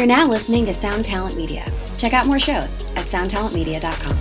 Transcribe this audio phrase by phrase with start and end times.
[0.00, 1.62] You're now listening to Sound Talent Media.
[1.98, 4.16] Check out more shows at soundtalentmedia.com.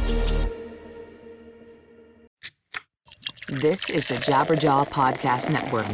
[3.48, 5.86] This is the Jabberjaw Podcast Network.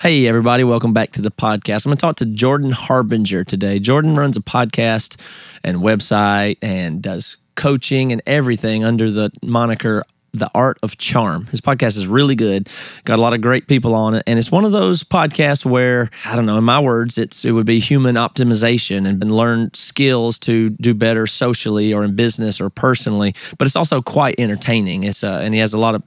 [0.00, 1.84] Hey, everybody, welcome back to the podcast.
[1.84, 3.80] I'm going to talk to Jordan Harbinger today.
[3.80, 5.20] Jordan runs a podcast
[5.64, 10.04] and website and does coaching and everything under the moniker
[10.34, 11.46] the Art of Charm.
[11.46, 12.68] His podcast is really good.
[13.04, 16.10] Got a lot of great people on it, and it's one of those podcasts where
[16.24, 16.58] I don't know.
[16.58, 21.26] In my words, it's it would be human optimization and learn skills to do better
[21.26, 23.34] socially or in business or personally.
[23.58, 25.04] But it's also quite entertaining.
[25.04, 26.02] It's uh, and he has a lot of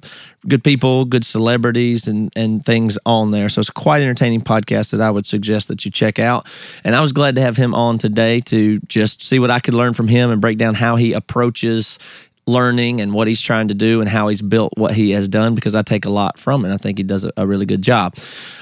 [0.48, 3.50] good people, good celebrities, and and things on there.
[3.50, 6.48] So it's quite entertaining podcast that I would suggest that you check out.
[6.84, 9.74] And I was glad to have him on today to just see what I could
[9.74, 12.00] learn from him and break down how he approaches
[12.48, 15.56] learning and what he's trying to do and how he's built what he has done
[15.56, 16.74] because I take a lot from it.
[16.74, 18.16] I think he does a, a, really good job.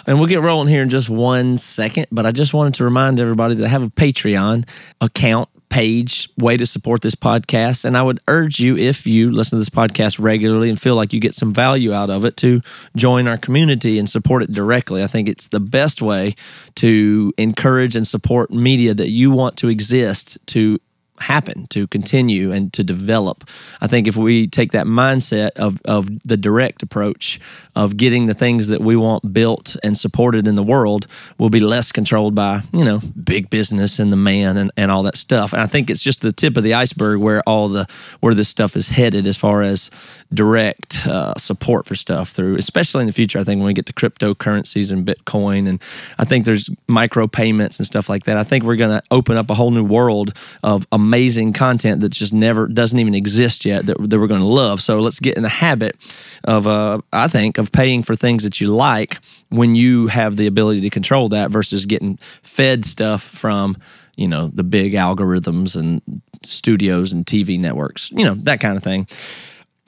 [0.08, 3.20] And we'll get rolling here in just one second, but I just wanted to remind
[3.20, 4.68] everybody that I have a Patreon
[5.02, 9.58] account page way to support this podcast and i would urge you if you listen
[9.58, 12.62] to this podcast regularly and feel like you get some value out of it to
[12.95, 16.36] join our community and support it directly i think it's the best way
[16.75, 20.78] to encourage and support media that you want to exist to
[21.19, 23.50] happen, to continue, and to develop.
[23.81, 27.39] I think if we take that mindset of, of the direct approach
[27.75, 31.59] of getting the things that we want built and supported in the world, we'll be
[31.59, 35.53] less controlled by, you know, big business and the man and, and all that stuff.
[35.53, 37.88] And I think it's just the tip of the iceberg where all the
[38.19, 39.89] where this stuff is headed as far as
[40.34, 43.39] direct uh, support for stuff through, especially in the future.
[43.39, 45.81] I think when we get to cryptocurrencies and Bitcoin, and
[46.17, 48.38] I think there's micro payments and stuff like that.
[48.38, 52.09] I think we're going to open up a whole new world of amazing content that
[52.09, 54.82] just never doesn't even exist yet that, that we're going to love.
[54.82, 55.98] So let's get in the habit
[56.44, 60.48] of, uh, I think, of paying for things that you like when you have the
[60.48, 63.78] ability to control that versus getting fed stuff from
[64.16, 66.02] you know the big algorithms and
[66.44, 69.08] studios and TV networks, you know that kind of thing.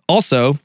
[0.08, 0.60] Also,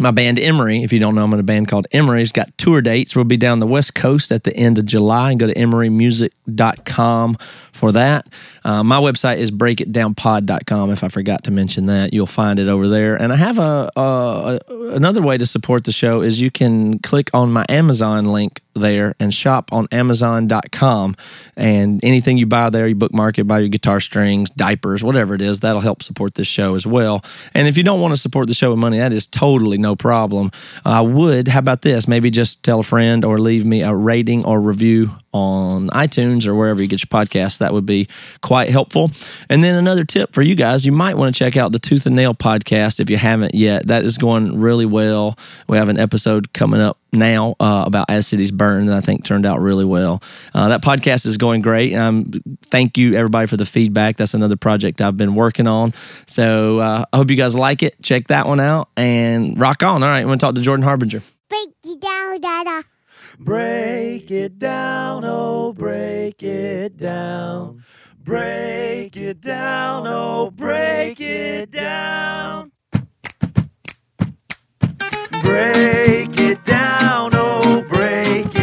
[0.00, 0.82] my band Emery.
[0.82, 3.16] if you don't know, I'm in a band called Emery's got tour dates.
[3.16, 7.36] We'll be down the West Coast at the end of July and go to emerymusic.com
[7.78, 8.26] for that.
[8.64, 10.90] Uh, my website is breakitdownpod.com.
[10.90, 13.16] If I forgot to mention that, you'll find it over there.
[13.16, 17.30] And I have a, a, another way to support the show is you can click
[17.32, 21.16] on my Amazon link there and shop on Amazon.com.
[21.56, 25.40] And anything you buy there, you bookmark it, buy your guitar strings, diapers, whatever it
[25.40, 27.24] is, that'll help support this show as well.
[27.54, 29.96] And if you don't want to support the show with money, that is totally no
[29.96, 30.50] problem.
[30.84, 32.08] I would, how about this?
[32.08, 36.54] Maybe just tell a friend or leave me a rating or review on iTunes or
[36.54, 37.58] wherever you get your podcasts.
[37.58, 38.08] That would be
[38.42, 39.10] quite helpful.
[39.48, 42.06] And then another tip for you guys, you might want to check out the Tooth
[42.06, 43.86] and Nail podcast if you haven't yet.
[43.88, 45.38] That is going really well.
[45.68, 49.24] We have an episode coming up now uh, about As Cities Burn that I think
[49.24, 50.22] turned out really well.
[50.54, 51.94] Uh, that podcast is going great.
[51.94, 52.30] Um,
[52.66, 54.16] thank you, everybody, for the feedback.
[54.16, 55.94] That's another project I've been working on.
[56.26, 58.00] So uh, I hope you guys like it.
[58.02, 60.02] Check that one out and rock on.
[60.02, 61.22] All right, I'm going to talk to Jordan Harbinger.
[61.48, 62.84] Break it down, Dada.
[63.40, 67.84] Break it down, oh, break it down.
[68.18, 72.72] Break it down, oh, break it down.
[75.40, 78.57] Break it down, oh, break it down.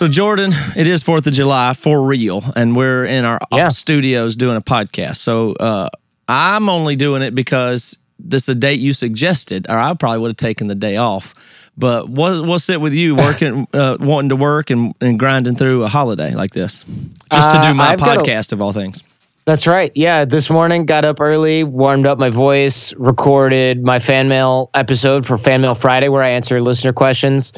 [0.00, 3.68] So, Jordan, it is 4th of July for real, and we're in our Yeah.
[3.68, 5.18] studios doing a podcast.
[5.18, 5.90] So, uh,
[6.26, 10.28] I'm only doing it because this is a date you suggested, or I probably would
[10.30, 11.34] have taken the day off.
[11.76, 15.84] But what, what's it with you working, uh, wanting to work and, and grinding through
[15.84, 16.82] a holiday like this?
[17.30, 19.02] Just to Uh, do my I've got a- podcast of all things.
[19.44, 19.92] That's right.
[19.94, 25.26] Yeah, this morning got up early, warmed up my voice, recorded my fan mail episode
[25.26, 27.52] for Fan Mail Friday where I answer listener questions.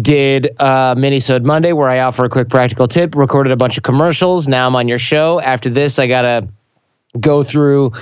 [0.00, 3.14] Did uh, Minisode Monday where I offer a quick practical tip.
[3.14, 4.46] Recorded a bunch of commercials.
[4.46, 5.40] Now I'm on your show.
[5.40, 6.46] After this, I gotta
[7.18, 7.92] go through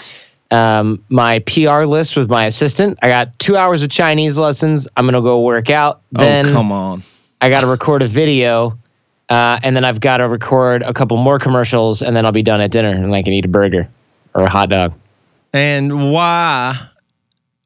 [0.50, 2.99] um, my PR list with my assistant.
[3.03, 4.88] I got two hours of Chinese lessons.
[4.97, 6.03] I'm gonna go work out.
[6.12, 7.03] Then oh, come on.
[7.41, 8.79] I got to record a video,
[9.29, 12.43] uh, and then I've got to record a couple more commercials, and then I'll be
[12.43, 13.88] done at dinner, and I can eat a burger
[14.35, 14.94] or a hot dog.
[15.53, 16.88] And why?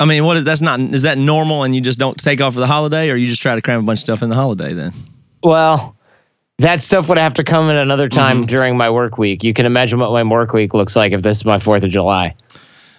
[0.01, 2.55] I mean, what is that's not is that normal and you just don't take off
[2.55, 4.35] for the holiday or you just try to cram a bunch of stuff in the
[4.35, 4.95] holiday then?
[5.45, 5.95] Well,
[6.59, 9.45] that stuff would have to come in another time during my work week.
[9.45, 11.91] You can imagine what my work week looks like if this is my Fourth of
[11.91, 12.35] July.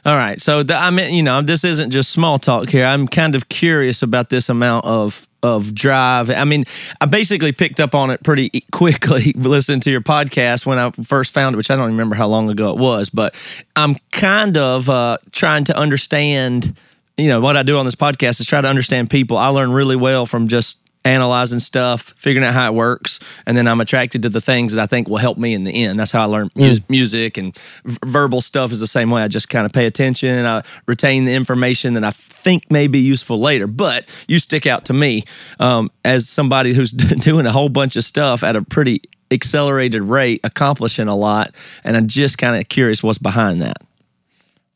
[0.03, 0.41] All right.
[0.41, 2.85] So the, I mean, you know, this isn't just small talk here.
[2.85, 6.29] I'm kind of curious about this amount of of drive.
[6.29, 6.65] I mean,
[6.99, 11.33] I basically picked up on it pretty quickly listening to your podcast when I first
[11.33, 13.33] found it, which I don't remember how long ago it was, but
[13.75, 16.77] I'm kind of uh, trying to understand.
[17.17, 19.37] You know what I do on this podcast is try to understand people.
[19.37, 23.67] I learn really well from just analyzing stuff, figuring out how it works, and then
[23.67, 25.99] I'm attracted to the things that I think will help me in the end.
[25.99, 29.23] That's how I learn mus- music and v- verbal stuff is the same way.
[29.23, 32.87] I just kind of pay attention and I retain the information that I think may
[32.87, 33.67] be useful later.
[33.67, 35.23] But you stick out to me
[35.59, 40.41] um, as somebody who's doing a whole bunch of stuff at a pretty accelerated rate,
[40.43, 43.77] accomplishing a lot, and I'm just kind of curious what's behind that.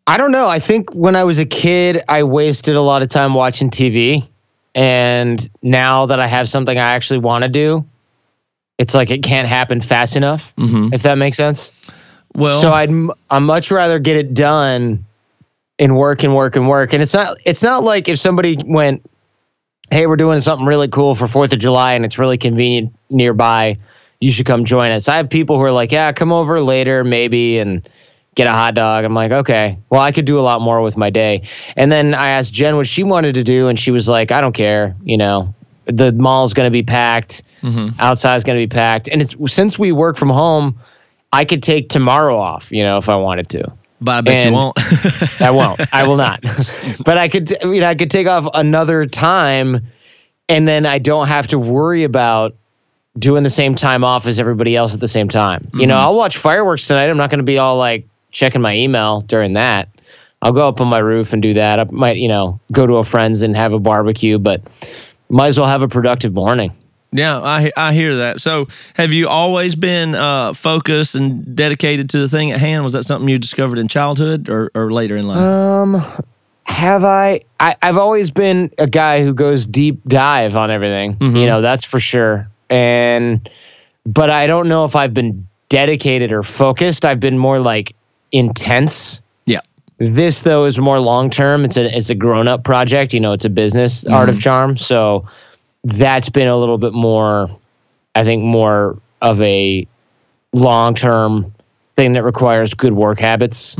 [0.07, 0.48] I don't know.
[0.48, 4.28] I think when I was a kid, I wasted a lot of time watching TV.
[4.75, 7.86] And now that I have something I actually want to do,
[8.78, 10.94] it's like it can't happen fast enough, mm-hmm.
[10.94, 11.72] if that makes sense.
[12.36, 12.90] Well, So I'd
[13.30, 15.06] I'd much rather get it done
[15.80, 16.94] and work and work and work.
[16.94, 19.10] And it's not it's not like if somebody went,
[19.92, 23.78] "Hey, we're doing something really cool for 4th of July and it's really convenient nearby.
[24.19, 27.06] You should come join us." I have people who are like, "Yeah, come over later
[27.06, 27.88] maybe and
[28.35, 29.77] get a hot dog." I'm like, "Okay.
[29.89, 31.41] Well, I could do a lot more with my day."
[31.75, 34.41] And then I asked Jen what she wanted to do and she was like, "I
[34.41, 35.53] don't care, you know.
[35.87, 37.43] The mall's going to be packed.
[37.61, 37.99] Mm-hmm.
[37.99, 39.07] Outside's going to be packed.
[39.07, 40.79] And it's since we work from home,
[41.31, 43.71] I could take tomorrow off, you know, if I wanted to.
[44.01, 44.77] but I bet you won't.
[45.41, 45.81] I won't.
[45.93, 46.41] I will not.
[47.05, 49.85] but I could, you know, I could take off another time,
[50.47, 52.55] and then I don't have to worry about
[53.17, 55.69] doing the same time off as everybody else at the same time.
[55.73, 56.03] You know, mm-hmm.
[56.03, 57.09] I'll watch fireworks tonight.
[57.09, 59.87] I'm not going to be all like checking my email during that.
[60.41, 61.79] I'll go up on my roof and do that.
[61.79, 64.61] I might, you know, go to a friend's and have a barbecue, but
[65.29, 66.71] might as well have a productive morning.
[67.11, 68.41] Yeah, I I hear that.
[68.41, 72.83] So, have you always been uh, focused and dedicated to the thing at hand?
[72.83, 75.37] Was that something you discovered in childhood or, or later in life?
[75.37, 76.23] Um,
[76.65, 77.77] have I, I?
[77.81, 81.15] I've always been a guy who goes deep dive on everything.
[81.21, 82.49] You know, that's for sure.
[82.69, 83.49] And,
[84.05, 87.05] but I don't know if I've been dedicated or focused.
[87.05, 87.95] I've been more like
[88.35, 89.21] intense.
[89.45, 89.61] yeah,
[89.97, 91.65] This though is more long term.
[91.65, 93.13] It's a it's a grown up project.
[93.13, 94.77] You know, it's a business art of charm.
[94.77, 95.27] So
[95.83, 97.49] that's been a little bit more.
[98.15, 99.87] I think more of a
[100.53, 101.53] long term
[101.95, 103.75] thing that requires good work habits.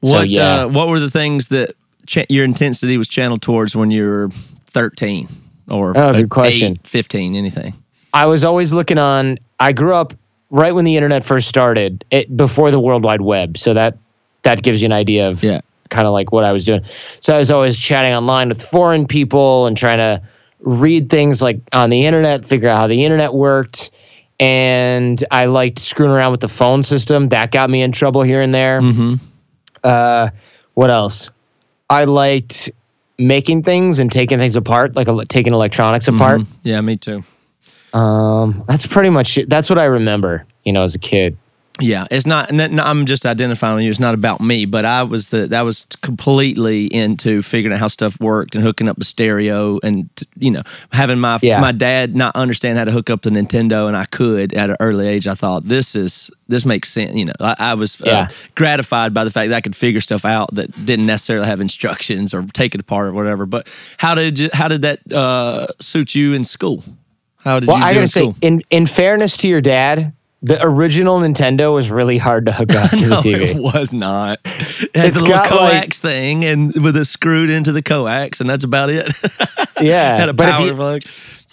[0.00, 0.62] what yeah.
[0.64, 1.74] uh, what were the things that
[2.06, 4.28] cha- your intensity was channeled towards when you were
[4.66, 5.28] thirteen
[5.68, 6.72] or Oh, good question.
[6.72, 7.74] 8, 15, anything?
[8.12, 9.38] I was always looking on.
[9.60, 10.12] I grew up
[10.52, 13.58] right when the internet first started, it, before the World Wide Web.
[13.58, 13.96] So that
[14.42, 15.62] that gives you an idea of Yeah.
[15.88, 16.82] kind of like what I was doing.
[17.20, 20.22] So I was always chatting online with foreign people and trying to
[20.60, 23.90] read things like on the internet, figure out how the internet worked.
[24.38, 27.28] And I liked screwing around with the phone system.
[27.30, 28.80] That got me in trouble here and there.
[28.80, 29.14] Mm-hmm.
[29.84, 30.30] Uh,
[30.74, 31.30] what else?
[31.88, 32.70] I liked
[33.18, 36.42] making things and taking things apart, like taking electronics apart.
[36.62, 37.22] Yeah, me too.
[37.94, 39.48] Um, that's pretty much it.
[39.50, 41.36] That's what I remember, you know, as a kid.
[41.80, 42.50] Yeah, it's not.
[42.52, 43.90] I'm just identifying with you.
[43.90, 47.88] It's not about me, but I was the that was completely into figuring out how
[47.88, 50.62] stuff worked and hooking up the stereo and t- you know
[50.92, 51.60] having my Yeah.
[51.60, 54.76] my dad not understand how to hook up the Nintendo and I could at an
[54.80, 55.26] early age.
[55.26, 57.14] I thought this is this makes sense.
[57.16, 58.28] You know, I, I was uh, Yeah.
[58.54, 62.34] gratified by the fact that I could figure stuff out that didn't necessarily have instructions
[62.34, 63.46] or take it apart or whatever.
[63.46, 63.66] But
[63.96, 66.84] how did you, how did that uh, suit you in school?
[67.44, 70.12] How did Well, you I do gotta say, in in fairness to your dad,
[70.42, 73.46] the original Nintendo was really hard to hook up to No, the TV.
[73.48, 74.38] it was not.
[74.94, 78.40] It had It's the little coax like- thing and with it screwed into the coax,
[78.40, 79.10] and that's about it.
[79.80, 81.02] Yeah, had a but power you- plug.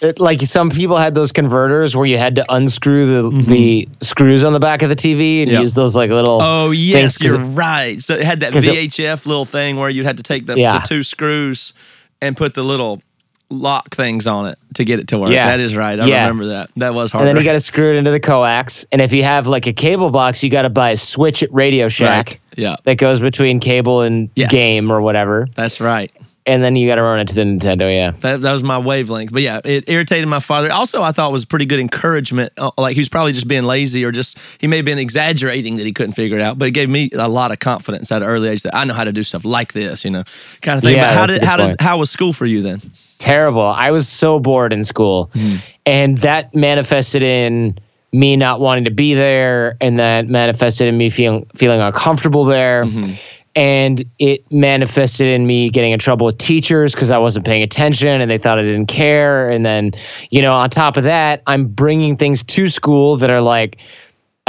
[0.00, 4.44] It, like some people had those converters where you had to unscrew the the screws
[4.44, 5.54] on the back of the TV and Mm-hmm.
[5.56, 5.60] Yep.
[5.62, 6.40] use those like little.
[6.40, 8.00] Oh yes, you're it- right.
[8.02, 10.56] So it had that 'cause it- VHF little thing where you'd have to take the,
[10.58, 10.78] Yeah.
[10.78, 11.72] the two screws
[12.22, 13.02] and put the little
[13.50, 15.32] lock things on it to get it to work.
[15.32, 15.46] Yeah.
[15.50, 15.98] That is right.
[15.98, 16.22] I Yeah.
[16.22, 16.70] remember that.
[16.76, 17.22] That was hard.
[17.26, 18.84] and then you got to screw it into the coax.
[18.92, 21.52] And if you have like a cable box, you got to buy a switch at
[21.52, 22.38] Radio Shack right.
[22.56, 24.50] Yeah, that goes between cable and Yes.
[24.52, 25.48] game or whatever.
[25.56, 26.10] that's right.
[26.46, 27.94] And then you got to run it to the Nintendo.
[27.94, 28.12] Yeah.
[28.20, 29.32] That, that was my wavelength.
[29.32, 30.72] But yeah, it irritated my father.
[30.72, 32.52] Also, I thought it was pretty good encouragement.
[32.56, 35.76] Uh, Like he was probably just being lazy or just, he may have been exaggerating
[35.76, 38.22] that he couldn't figure it out, but it gave me a lot of confidence at
[38.22, 40.24] an early age that I know how to do stuff like this, you know,
[40.62, 40.96] kind of thing.
[40.96, 42.80] Yeah, but how did, how did, how was school for you then?
[43.20, 43.62] terrible.
[43.62, 45.30] I was so bored in school.
[45.86, 47.78] And that manifested in
[48.12, 52.84] me not wanting to be there and that manifested in me feeling feeling uncomfortable there.
[53.56, 58.20] And it manifested in me getting in trouble with teachers because I wasn't paying attention
[58.20, 59.50] and they thought I didn't care.
[59.50, 59.92] And then,
[60.30, 63.78] you know, on top of that, I'm bringing things to school that are like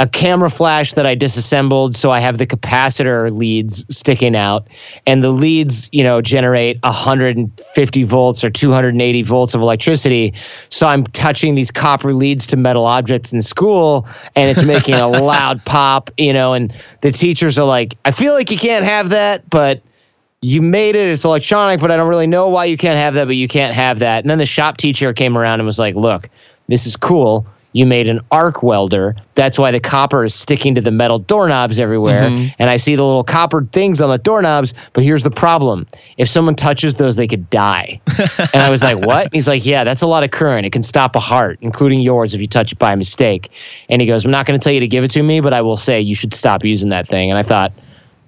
[0.02, 4.66] a camera flash that I disassembled, so I have the capacitor leads sticking out,
[5.06, 10.34] and the leads, you know, generate 150 volts or 280 volts of electricity.
[10.70, 15.06] So I'm touching these copper leads to metal objects in school, and it's making a
[15.22, 16.52] loud pop, you know.
[16.52, 19.82] And the teachers are like, "I feel like you can't have that, but."
[20.44, 21.08] You made it.
[21.08, 23.72] It's electronic, but I don't really know why you can't have that, but you can't
[23.72, 24.24] have that.
[24.24, 26.28] And then the shop teacher came around and was like, Look,
[26.66, 27.46] this is cool.
[27.72, 29.16] You made an arc welder.
[29.34, 32.28] That's why the copper is sticking to the metal doorknobs everywhere.
[32.28, 32.54] Mm-hmm.
[32.58, 34.74] And I see the little coppered things on the doorknobs.
[34.92, 35.86] But here's the problem
[36.18, 38.00] if someone touches those, they could die.
[38.52, 39.26] and I was like, What?
[39.26, 40.66] And he's like, Yeah, that's a lot of current.
[40.66, 43.50] It can stop a heart, including yours, if you touch it by mistake.
[43.88, 45.52] And he goes, I'm not going to tell you to give it to me, but
[45.52, 47.30] I will say you should stop using that thing.
[47.30, 47.72] And I thought,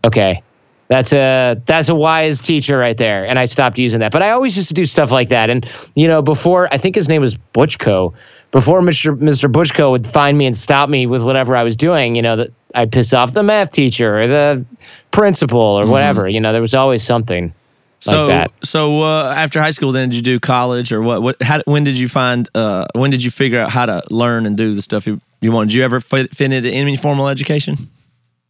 [0.05, 0.43] Okay.
[0.89, 4.13] That's a that's a wise teacher right there, and I stopped using that.
[4.13, 6.95] But I always used to do stuff like that, and you know, before I think
[6.95, 8.13] his name was Butchko,
[8.55, 9.19] before Mr.
[9.19, 9.51] Mr.
[9.51, 12.51] Butchko would find me and stop me with whatever I was doing, you know, that
[12.77, 14.65] I'd piss off the math teacher or the
[15.11, 16.29] principal or whatever.
[16.29, 17.53] You know, there was always something
[17.99, 18.53] So, like that.
[18.67, 21.21] so uh, after high school, then did you do college or what?
[21.21, 21.43] What?
[21.43, 22.49] How, when did you find?
[22.55, 25.51] Uh, when did you figure out how to learn and do the stuff you, you
[25.51, 25.71] wanted?
[25.71, 27.91] Did you ever fit, fit into any formal education?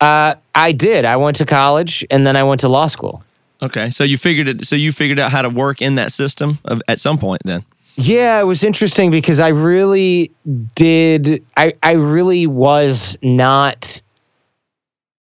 [0.02, 1.06] Uh, I did.
[1.06, 3.24] I went to college and then I went to law school.
[3.62, 4.66] Okay, so you figured it.
[4.66, 7.40] So you figured out how to work in that system of, at some point.
[7.46, 7.64] Then.
[7.96, 10.32] Yeah, it was interesting because I really
[10.74, 11.44] did.
[11.56, 14.02] I, I really was not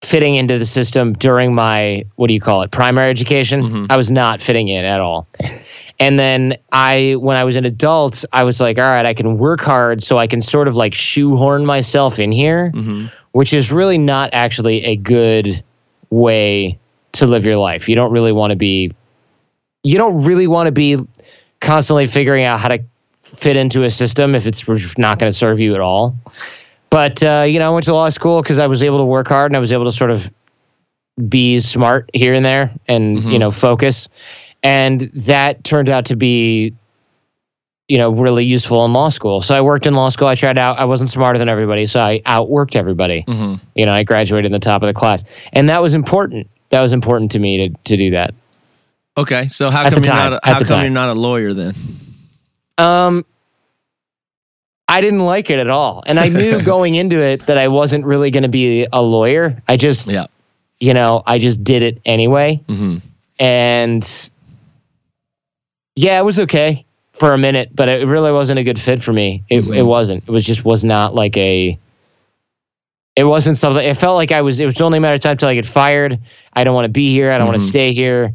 [0.02, 3.62] fitting into the system during my, what do you call it, primary education.
[3.62, 3.86] Mm-hmm.
[3.90, 5.28] I was not fitting in at all.
[6.00, 9.38] And then I, when I was an adult, I was like, all right, I can
[9.38, 13.06] work hard so I can sort of like shoehorn myself in here, mm-hmm.
[13.30, 15.62] which is really not actually a good
[16.10, 16.78] way
[17.12, 17.88] to live your life.
[17.88, 18.92] You don't really want to be,
[19.84, 20.98] you don't really want to be
[21.62, 22.78] constantly figuring out how to
[23.22, 24.66] fit into a system if it's
[24.98, 26.14] not going to serve you at all.
[26.90, 29.28] But uh, you know, I went to law school because I was able to work
[29.28, 30.30] hard and I was able to sort of
[31.28, 34.08] be smart here and there and you know focus,
[34.62, 36.74] and that turned out to be
[37.88, 39.40] you know really useful in law school.
[39.40, 40.28] So I worked in law school.
[40.28, 40.78] I tried out.
[40.78, 43.24] I wasn't smarter than everybody, so I outworked everybody.
[43.74, 46.46] You know, I graduated in the top of the class, and that was important.
[46.68, 48.34] That was important to me to to do that.
[49.16, 50.32] Okay, so how come you're not?
[50.32, 50.82] A, how come time.
[50.84, 51.74] you're not a lawyer then?
[52.78, 53.24] Um,
[54.88, 58.06] I didn't like it at all, and I knew going into it that I wasn't
[58.06, 59.62] really going to be a lawyer.
[59.68, 60.26] I just, Yeah.
[60.80, 62.98] you know, I just did it anyway, hmm
[63.38, 64.30] and
[65.96, 69.12] yeah, it was okay for a minute, but it really wasn't a good fit for
[69.12, 69.42] me.
[69.50, 70.24] It it wasn't.
[70.26, 71.78] It was just was not like a.
[73.14, 73.84] It wasn't something.
[73.84, 74.58] It felt like I was.
[74.60, 76.18] It was only a matter of time till I get fired.
[76.54, 77.30] I don't want to be here.
[77.32, 78.32] I don't want to stay here.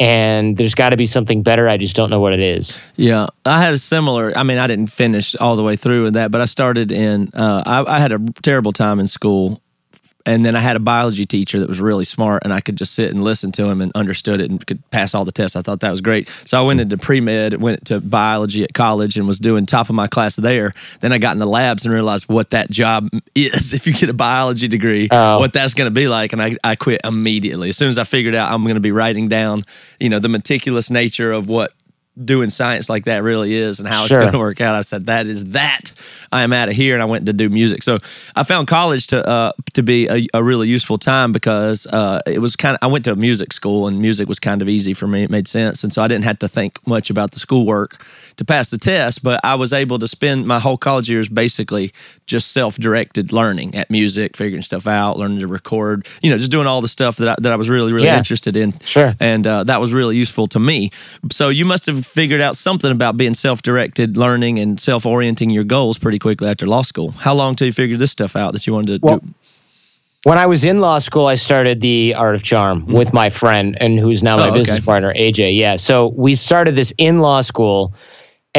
[0.00, 1.68] And there's got to be something better.
[1.68, 2.80] I just don't know what it is.
[2.94, 4.36] Yeah, I had a similar.
[4.36, 7.30] I mean, I didn't finish all the way through with that, but I started in.
[7.34, 9.60] Uh, I, I had a terrible time in school,
[10.28, 12.92] and then I had a biology teacher that was really smart, and I could just
[12.94, 15.56] sit and listen to him and understood it and could pass all the tests.
[15.56, 16.28] I thought that was great.
[16.44, 19.88] So I went into pre med, went to biology at college, and was doing top
[19.88, 20.74] of my class there.
[21.00, 23.72] Then I got in the labs and realized what that job is.
[23.78, 25.38] If you get a biology degree, Oh.
[25.38, 28.04] what that's going to be like, and I, I quit immediately as soon as I
[28.04, 29.64] figured out I'm going to be writing down,
[30.00, 31.72] you know, the meticulous nature of what
[32.24, 34.18] doing science like that really is and how Sure.
[34.18, 34.74] it's going to work out.
[34.74, 35.92] I said that is that.
[36.30, 37.82] I am out of here, and I went to do music.
[37.82, 37.98] So
[38.36, 42.40] I found college to uh, to be a, a really useful time because uh, it
[42.40, 42.78] was kind of.
[42.82, 45.22] I went to a music school, and music was kind of easy for me.
[45.22, 48.04] It made sense, and so I didn't have to think much about the schoolwork
[48.38, 49.22] to pass the test.
[49.22, 51.92] But I was able to spend my whole college years basically
[52.26, 56.06] just self directed learning at music, figuring stuff out, learning to record.
[56.22, 58.16] You know, just doing all the stuff that I, that I was really really Yeah.
[58.18, 58.72] interested in.
[58.84, 59.14] Sure.
[59.20, 60.90] And uh, that was really useful to me.
[61.30, 65.98] So you must have figured out something about being self-directed learning and self-orienting your goals
[65.98, 67.10] pretty quickly after law school.
[67.10, 69.28] How long till you figured this stuff out that you wanted to Well, do?
[70.24, 73.76] when I was in law school, I started the Art of Charm with my friend
[73.80, 74.84] and who's now my Oh, business okay.
[74.84, 75.58] partner, AJ.
[75.58, 75.76] Yeah.
[75.76, 77.92] So we started this in law school.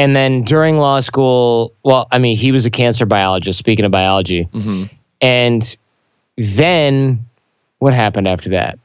[0.00, 3.90] And then during law school, well, I mean, he was a cancer biologist, speaking of
[3.90, 4.48] biology.
[4.50, 4.84] Mm-hmm.
[5.20, 5.76] And
[6.38, 7.26] then
[7.80, 8.78] what happened after that?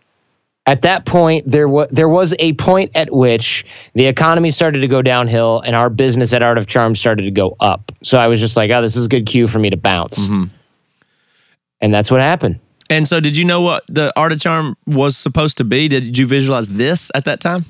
[0.65, 4.89] At that point, there was there was a point at which the economy started to
[4.89, 7.93] go downhill, and our business at Art of Charm started to go up.
[8.03, 10.19] So I was just like, "Oh, this is a good cue for me to bounce,"
[10.19, 10.45] mm-hmm.
[11.79, 12.59] and that's what happened.
[12.89, 15.87] And so did you know what the art of charm was supposed to be?
[15.87, 17.63] Did you visualize this at that time?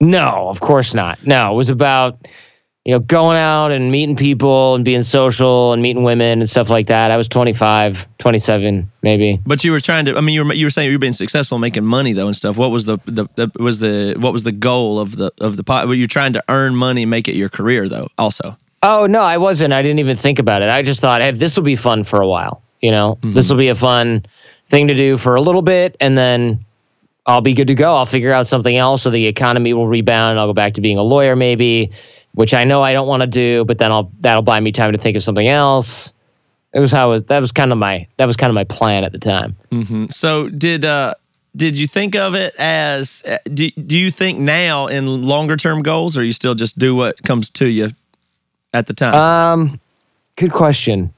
[0.00, 1.24] No, of course not.
[1.26, 2.26] No, it was about
[2.84, 6.68] you know going out and meeting people and being social and meeting women and stuff
[6.70, 7.10] like that.
[7.10, 9.40] I was 25, 27 maybe.
[9.46, 10.16] But you were trying to.
[10.16, 12.36] I mean, you were you were saying you were being successful making money though and
[12.36, 12.56] stuff.
[12.56, 15.64] What was the the, the was the what was the goal of the of the
[15.64, 15.88] pot?
[15.88, 18.08] Were you trying to earn money, make it your career though?
[18.18, 19.72] Also, Oh no, I wasn't.
[19.72, 20.68] I didn't even think about it.
[20.68, 22.62] I just thought, hey, this will be fun for a while.
[22.82, 23.32] You know, Mm-hmm.
[23.32, 24.26] this will be a fun
[24.68, 26.64] thing to do for a little bit, and then
[27.26, 27.94] I'll be good to go.
[27.96, 30.30] I'll figure out something else, so the economy will rebound.
[30.30, 31.90] and I'll go back to being a lawyer, maybe,
[32.32, 34.92] which I know I don't want to do, but then I'll that'll buy me time
[34.92, 36.12] to think of something else.
[36.72, 38.64] It was how it was, that was kind of my that was kind of my
[38.64, 39.56] plan at the time.
[40.10, 41.14] So did uh
[41.56, 45.82] did you think of it as uh, do, do you think now in longer term
[45.82, 47.90] goals or you still just do what comes to you
[48.74, 49.14] at the time?
[49.14, 49.80] Um,
[50.36, 51.14] good question.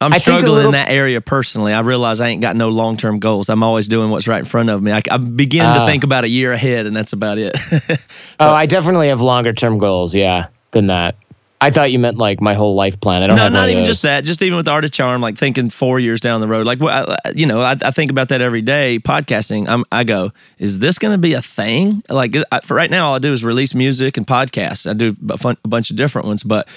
[0.00, 1.72] I'm I struggling little- in that area personally.
[1.72, 3.48] I realize I ain't got no long term goals.
[3.48, 4.92] I'm always doing what's right in front of me.
[4.92, 5.86] I, I'm beginning to Ah.
[5.86, 7.56] think about a year ahead, and that's about it.
[8.40, 10.14] Oh, I definitely have longer term goals.
[10.14, 11.16] Yeah, than that.
[11.60, 13.24] I thought you meant like my whole life plan.
[13.24, 14.22] I don't no, have not even just that.
[14.22, 16.64] Just even with art of charm, like thinking four years down the road.
[16.66, 19.00] Like, well, I- you know, I, I think about that every day.
[19.00, 22.04] Podcasting, I'm, I go, is this going to be a thing?
[22.08, 24.88] Like, I, for right now, all I do is release music and podcasts.
[24.88, 26.68] I do a, fun, a bunch of different ones, but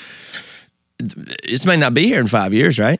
[1.01, 3.00] this may not be here in five years, right?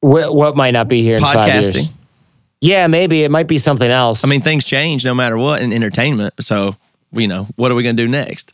[0.00, 1.74] What, what might not be here in five years?
[1.74, 1.90] Podcasting.
[2.60, 4.24] Yeah, maybe it might be something else.
[4.24, 6.34] I mean, things change no matter what in entertainment.
[6.40, 6.76] So,
[7.12, 8.52] you know, what are we going to do next?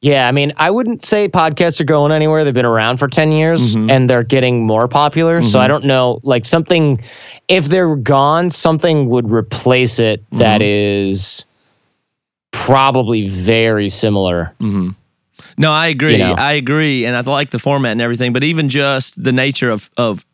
[0.00, 2.44] yeah, I mean, I wouldn't say podcasts are going anywhere.
[2.44, 3.88] They've been around for ten years Mm-hmm.
[3.90, 5.40] and they're getting more popular.
[5.42, 6.98] So I don't know, like something.
[7.48, 10.38] If they're gone, something would replace it Mm-hmm.
[10.40, 11.44] that is
[12.52, 14.52] probably very similar.
[15.56, 16.12] No, I agree.
[16.12, 16.34] You know.
[16.36, 18.32] I agree, and I like the format and everything.
[18.32, 20.24] But even just the nature of of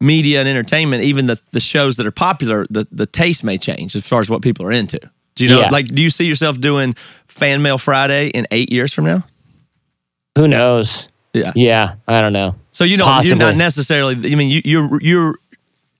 [0.00, 3.94] media and entertainment, even the the shows that are popular, the the taste may change
[3.94, 5.00] as far as what people are into.
[5.34, 5.60] Do you know?
[5.60, 5.70] Yeah.
[5.70, 6.94] Like, do you see yourself doing
[7.28, 9.24] Fan Mail Friday in eight years from now?
[10.36, 11.08] Who knows?
[11.32, 11.52] Yeah.
[11.54, 12.56] Yeah, I don't know.
[12.72, 13.24] So you don't.
[13.24, 14.14] You're not necessarily.
[14.14, 15.34] I mean, you, you're you're.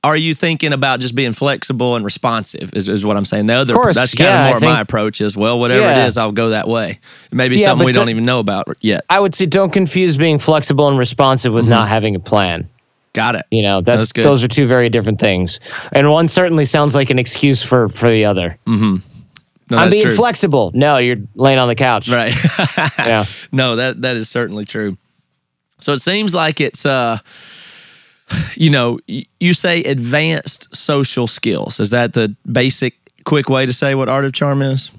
[0.02, 2.72] Are you thinking about just being flexible and responsive?
[2.72, 3.46] Is, is what I'm saying.
[3.46, 5.20] The other, course, that's kind yeah, of more of my approach.
[5.20, 6.04] Is well, whatever Yeah.
[6.04, 6.98] it is, I'll go that way.
[7.30, 9.04] Maybe Yeah, something we don't even know about yet.
[9.10, 12.66] I would say don't confuse being flexible and responsive with not having a plan.
[13.12, 13.44] Got it.
[13.50, 14.24] You know, that's, That's good.
[14.24, 15.58] those are two very different things.
[15.92, 18.56] And one certainly sounds like an excuse for for the other.
[18.66, 20.16] No, I'm being true.
[20.16, 20.70] flexible.
[20.74, 22.08] No, you're laying on the couch.
[22.08, 22.34] Right.
[22.98, 23.24] Yeah.
[23.52, 24.96] no, that that is certainly true.
[25.80, 27.18] So it seems like it's uh
[28.56, 31.80] you know, you say advanced social skills.
[31.80, 32.94] Is that the basic
[33.24, 34.90] quick way to say what art of charm is?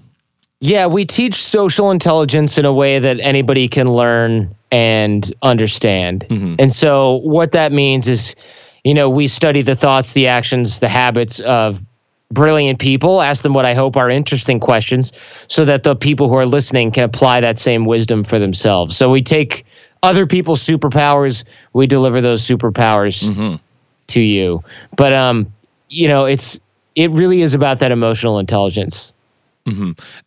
[0.60, 6.26] Yeah, we teach social intelligence in a way that anybody can learn and understand.
[6.30, 6.56] Mm-hmm.
[6.60, 8.36] And so what that means is,
[8.84, 11.84] you know, we study the thoughts, the actions, the habits of
[12.32, 15.12] brilliant people, ask them what I hope are interesting questions
[15.48, 18.96] so that the people who are listening can apply that same wisdom for themselves.
[18.96, 19.66] So we take
[20.04, 23.60] other people's superpowers, we deliver those superpowers
[24.08, 24.64] to you.
[24.96, 25.52] But um,
[25.90, 26.60] you know, it's
[26.96, 29.14] it really is about that emotional intelligence.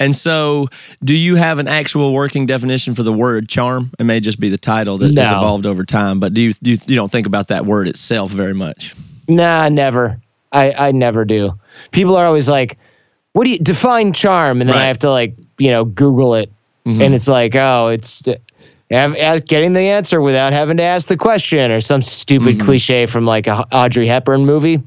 [0.00, 0.68] And so,
[1.02, 3.90] do you have an actual working definition for the word charm?
[3.98, 6.70] It may just be the title that has evolved over time, but do you, do
[6.70, 8.94] you you don't think about that word itself very much?
[9.28, 10.20] Nah, never.
[10.52, 11.58] I, I never do.
[11.90, 12.78] People are always like,
[13.32, 14.82] "What do you define charm?" And then Right.
[14.82, 14.84] Mm-hmm.
[14.84, 16.50] I have to like, you know, Google it,
[17.02, 18.22] and it's like, oh, it's
[18.94, 22.66] have, getting the answer without having to ask the question, or some stupid Mm-hmm.
[22.66, 24.82] cliche from like a Audrey Hepburn movie.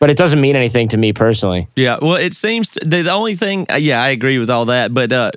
[0.00, 1.68] But it doesn't mean anything to me personally.
[1.76, 3.66] Yeah, well, it seems to, the, only thing.
[3.70, 5.30] uh, Yeah, I agree with all that, but uh,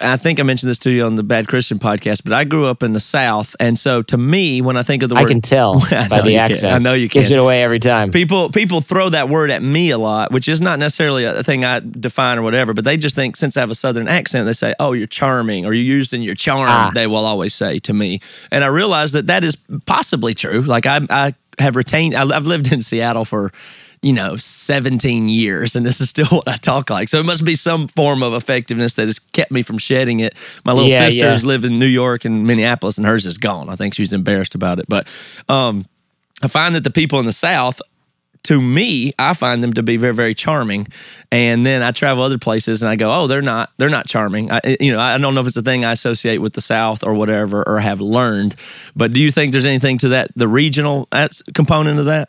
[0.00, 2.22] I think I mentioned this to you on the Bad Christian podcast.
[2.22, 5.08] But I grew up in the South, and so to me, when I think of
[5.08, 6.52] the word, I can tell I by the you can.
[6.52, 6.72] accent.
[6.72, 7.22] I know you can.
[7.22, 8.12] Gives it away every time.
[8.12, 11.64] people people throw that word at me a lot, which is not necessarily a thing
[11.64, 12.72] I define or whatever.
[12.72, 15.66] But they just think since I have a Southern accent, they say, "Oh, you're charming,"
[15.66, 16.92] or "You're using your charm." Ah.
[16.94, 18.20] They will always say to me,
[18.52, 20.60] and I realize that that is possibly true.
[20.62, 22.14] Like I I have retained.
[22.14, 23.50] I've lived in Seattle for
[24.04, 27.44] you know 17 years and this is still what i talk like so it must
[27.44, 31.08] be some form of effectiveness that has kept me from shedding it my little Yeah,
[31.08, 31.48] sisters yeah.
[31.48, 34.78] live in new york and minneapolis and hers is gone i think she's embarrassed about
[34.78, 35.06] it but
[35.48, 35.86] um
[36.42, 37.80] I find that the people in the South,
[38.42, 40.88] to me, I find them to be very, very charming.
[41.32, 44.50] And then I travel other places and I go, oh, they're not, they're not charming.
[44.50, 47.02] I, you know, I don't know if it's a thing I associate with the South
[47.04, 48.56] or whatever, or have learned.
[48.94, 51.08] But do you think there's anything to that, the regional
[51.54, 52.28] component of that?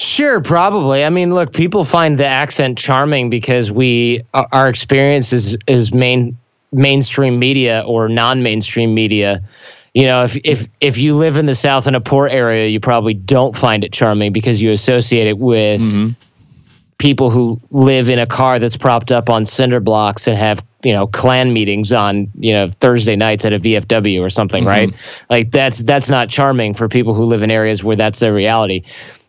[0.00, 1.04] Sure, probably.
[1.04, 5.94] I mean, look, people find the accent charming because we our- our experience is is
[5.94, 6.36] main
[6.72, 9.40] mainstream media or non-mainstream media.
[9.94, 12.80] You know, if if if you live in the South in a poor area, you
[12.80, 16.10] probably don't find it charming because you associate it with mm-hmm.
[16.98, 20.92] people who live in a car that's propped up on cinder blocks and have you
[20.92, 24.90] know Klan meetings on you know Thursday nights at a VFW or something, mm-hmm.
[24.90, 24.94] right?
[25.30, 28.82] Like that's that's not charming for people who live in areas where that's their reality.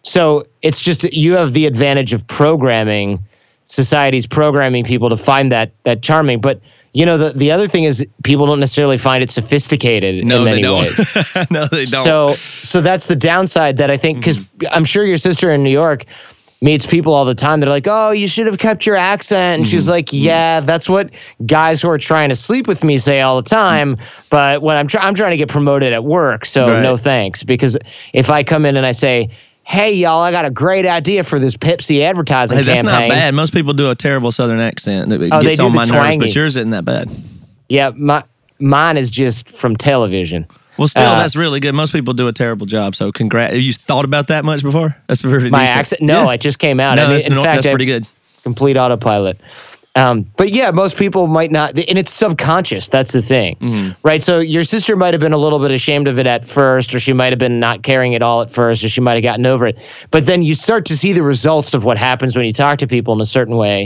[0.05, 3.19] So it's just you have the advantage of programming
[3.65, 6.61] society's programming people to find that that charming, but
[6.93, 10.43] you know, the the other thing is people don't necessarily find it sophisticated No, in
[10.45, 10.79] they many don't.
[10.85, 11.05] ways.
[11.49, 12.03] no, they don't.
[12.03, 14.67] So so that's the downside that I think because Mm-hmm.
[14.71, 16.05] I'm sure your sister in New York
[16.61, 17.59] meets people all the time.
[17.59, 19.71] They're like, "Oh, you should have kept your accent," and Mm-hmm.
[19.71, 21.09] she's like, "Yeah, that's what
[21.47, 23.97] guys who are trying to sleep with me say all the time."
[24.29, 26.81] But when I'm try- I'm trying to get promoted at work, so Right.
[26.83, 27.41] no thanks.
[27.43, 27.75] Because
[28.13, 29.29] if I come in and I say,
[29.65, 33.13] "Hey, y'all, I got a great idea for this Pepsi advertising Hey, that's campaign," not
[33.13, 33.33] bad.
[33.33, 35.11] Most people do a terrible Southern accent.
[35.11, 36.17] It Oh, they gets do on the my nerves, twangy.
[36.19, 37.09] but yours isn't that bad.
[37.69, 38.23] yeah, my
[38.59, 40.45] mine is just from television.
[40.77, 41.73] Well, still, Uh, that's really good.
[41.73, 42.95] Most people do a terrible job.
[42.95, 43.53] So, congrats.
[43.53, 44.95] Have you thought about that much before?
[45.07, 45.77] That's pretty My decent.
[45.79, 46.01] accent?
[46.01, 46.33] No, Yeah.
[46.33, 46.95] it just came out.
[46.95, 48.05] No, I mean, that's, in no, fact, that's pretty good.
[48.43, 49.39] complete autopilot.
[49.95, 52.89] Um, but yeah, most people might not, and it's subconscious.
[52.89, 53.93] That's the thing, Mm-hmm.
[54.07, 54.21] right?
[54.21, 56.99] So your sister might have been a little bit ashamed of it at first, or
[56.99, 59.45] she might have been not caring at all at first, or she might have gotten
[59.45, 59.77] over it.
[60.11, 62.87] But then you start to see the results of what happens when you talk to
[62.87, 63.85] people in a certain way.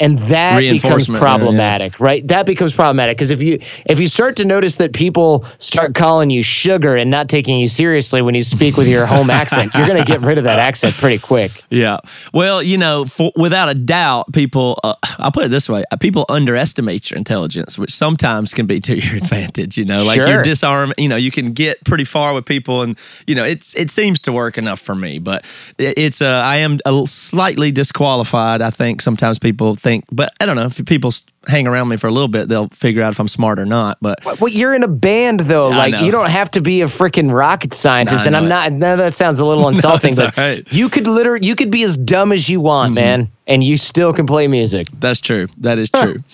[0.00, 1.20] And that becomes there, yeah.
[1.20, 2.26] problematic, right?
[2.26, 6.30] That becomes problematic because if you if you start to notice that people start calling
[6.30, 9.86] you sugar and not taking you seriously when you speak with your home accent, you're
[9.86, 11.52] going to get rid of that accent pretty quick.
[11.70, 11.98] Yeah.
[12.32, 15.96] Well, you know, for, without a doubt, people, uh, I'll put it this way uh,
[15.96, 19.78] people underestimate your intelligence, which sometimes can be to your advantage.
[19.78, 20.42] You know, like you Sure.
[20.42, 23.90] disarm, you know, you can get pretty far with people, and, you know, it's it
[23.92, 25.44] seems to work enough for me, but
[25.78, 28.60] it, it's, uh, I am a slightly disqualified.
[28.60, 31.12] I think sometimes people think, but I don't know, if people
[31.46, 33.98] hang around me for a little bit, they'll figure out if I'm smart or not.
[34.00, 35.68] But Well, you're in a band though.
[35.68, 36.00] I Like know.
[36.00, 38.26] you don't have to be a freaking rocket scientist.
[38.26, 38.72] And I'm not.
[38.72, 40.58] No, that sounds a little insulting, it's but right.
[40.64, 40.76] Mm-hmm.
[40.76, 44.12] you could literally you could be as dumb as you want, man, and you still
[44.12, 44.86] can play music.
[44.98, 45.46] That's true.
[45.58, 46.24] That is true.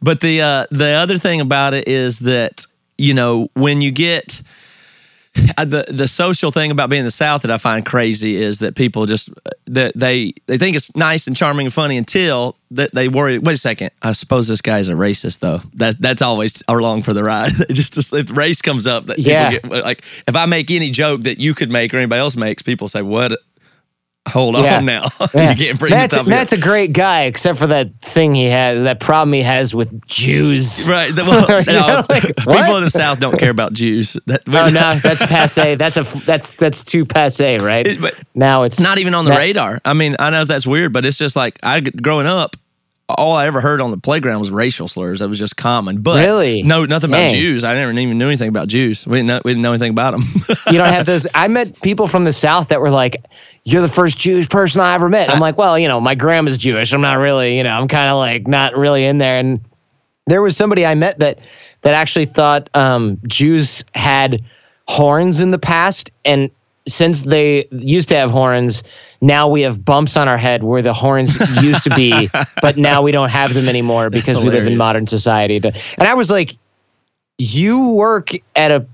[0.00, 2.66] but the uh, the other thing about it is that
[2.98, 4.42] you know when you get
[5.58, 8.74] the the social thing about being in the South that I find crazy is that
[8.74, 9.30] people just
[9.66, 13.38] that they they think it's nice and charming and funny until that they worry.
[13.38, 13.90] Wait a second.
[14.02, 15.62] I suppose this guy's a racist though.
[15.74, 17.52] That that's always along for the ride.
[17.70, 19.50] just if race comes up, that people Yeah.
[19.52, 22.62] get, like if I make any joke that you could make or anybody else makes,
[22.62, 23.32] people say what.
[24.28, 24.78] Hold Yeah.
[24.78, 25.08] on now.
[25.34, 25.50] Yeah.
[25.52, 26.26] you can't bring Matt's.
[26.26, 30.06] Matt's a great guy, except for that thing he has, that problem he has with
[30.06, 30.88] Jews.
[30.88, 31.14] Right.
[31.14, 32.76] Well, no, like, people what?
[32.78, 34.16] in the South don't care about Jews.
[34.26, 35.74] That, Oh no, that's passe.
[35.74, 37.86] That's a that's that's too passe, right?
[37.86, 39.80] It- but now it's not even on the that- radar.
[39.84, 42.56] I mean, I know that's weird, but it's just like I growing up.
[43.10, 45.20] All I ever heard on the playground was racial slurs.
[45.20, 46.02] That was just common.
[46.02, 46.62] But Really?
[46.62, 47.24] no, nothing Dang.
[47.30, 47.64] about Jews.
[47.64, 49.06] I never even knew anything about Jews.
[49.06, 50.24] We didn't know, we didn't know anything about them.
[50.66, 51.26] you don't have those.
[51.34, 53.16] I met people from the South that were like,
[53.64, 56.58] "You're the first Jewish person I ever met." I'm like, "Well, you know, my grandma's
[56.58, 56.92] Jewish.
[56.92, 59.60] I'm not really, you know, I'm kind of like not really in there." And
[60.26, 61.38] there was somebody I met that
[61.82, 64.44] that actually thought um, Jews had
[64.86, 66.50] horns in the past, and
[66.86, 68.82] since they used to have horns,
[69.20, 72.30] now we have bumps on our head where the horns used to be,
[72.62, 75.56] but now we don't have them anymore because we live in modern society.
[75.56, 76.56] And I was like,
[77.38, 78.86] "You work at a."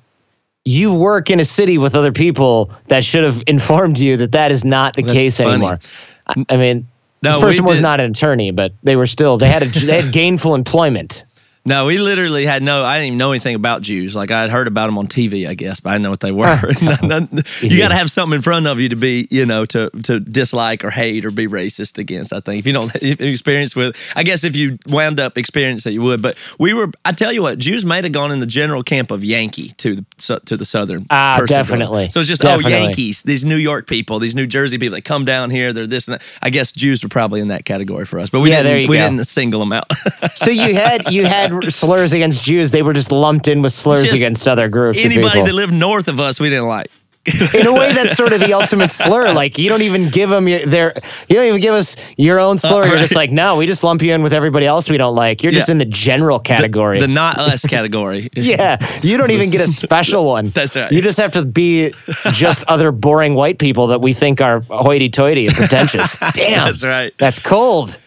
[0.64, 4.50] You work in a city with other people that should have informed you that that
[4.50, 5.50] is not the That's case funny.
[5.50, 5.78] anymore.
[6.26, 6.88] I, I mean,
[7.22, 10.00] No, this person was not an attorney, but they were still they had a, they
[10.00, 11.24] had gainful employment.
[11.64, 12.84] No, we literally had no.
[12.84, 14.14] I didn't even know anything about Jews.
[14.14, 16.20] Like I had heard about them on TV, I guess, but I didn't know what
[16.20, 16.72] they were.
[17.62, 20.20] you got to have something in front of you to be, you know, to to
[20.20, 22.32] dislike or hate or be racist against.
[22.32, 25.38] I think if you don't if you experience with, I guess if you wound up
[25.38, 26.20] experiencing it, you would.
[26.22, 26.90] But we were.
[27.04, 29.96] I tell you what, Jews might have gone in the general camp of Yankee to
[29.96, 31.06] the to the southern.
[31.10, 31.66] Ah, person group.
[31.66, 32.08] definitely.
[32.10, 32.74] So it's just Definitely.
[32.74, 35.86] oh Yankees, these New York people, these New Jersey people, that come down here, they're
[35.86, 36.22] this and that.
[36.42, 38.88] I guess Jews were probably in that category for us, but we Yeah, didn't.
[38.90, 39.08] We go.
[39.08, 39.90] didn't single them out.
[40.34, 42.70] So you had you had slurs against Jews.
[42.70, 44.98] They were just lumped in with slurs Just against other groups.
[45.04, 46.90] Anybody that lived north of us, we didn't like.
[47.54, 49.32] in a way, that's sort of the ultimate slur.
[49.32, 50.92] Like you don't even give them your, their,
[51.28, 52.86] you don't even give us your own uh, slur.
[52.86, 55.42] You're just like, no, we just lump you in with everybody else we don't like.
[55.42, 57.00] You're just in the general category.
[57.00, 58.28] The not us category.
[58.34, 60.50] yeah, you don't even get a special one.
[60.50, 60.92] That's right.
[60.92, 61.94] You just have to be
[62.32, 66.18] just other boring white people that we think are hoity-toity and pretentious.
[66.34, 67.14] Damn, That's right.
[67.18, 67.98] That's cold.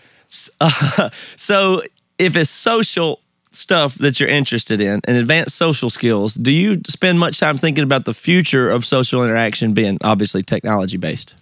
[1.37, 1.81] So
[2.19, 3.19] if it's social
[3.57, 7.83] stuff that you're interested in and advanced social skills, do you spend much time thinking
[7.83, 11.35] about the future of social interaction being obviously technology based?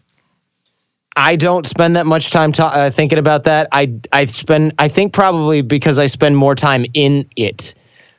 [1.15, 3.69] I don't spend that much time ta- uh, thinking about that.
[3.71, 7.73] I I spend I think probably because I spend more time in it.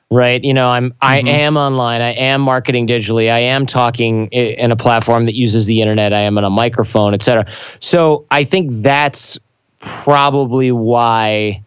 [0.09, 2.01] Right, you know, I'm I am online.
[2.01, 3.31] I am marketing digitally.
[3.31, 6.13] I am talking in a platform that uses the internet.
[6.13, 7.45] I am on a microphone, etc.
[7.81, 9.37] So I think that's
[9.81, 11.61] probably why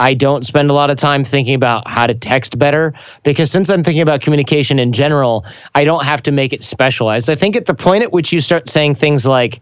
[0.00, 3.68] I don't spend a lot of time thinking about how to text better because since
[3.68, 7.28] I'm thinking about communication in general, I don't have to make it specialized.
[7.28, 9.60] I think at the point at which you start saying things like,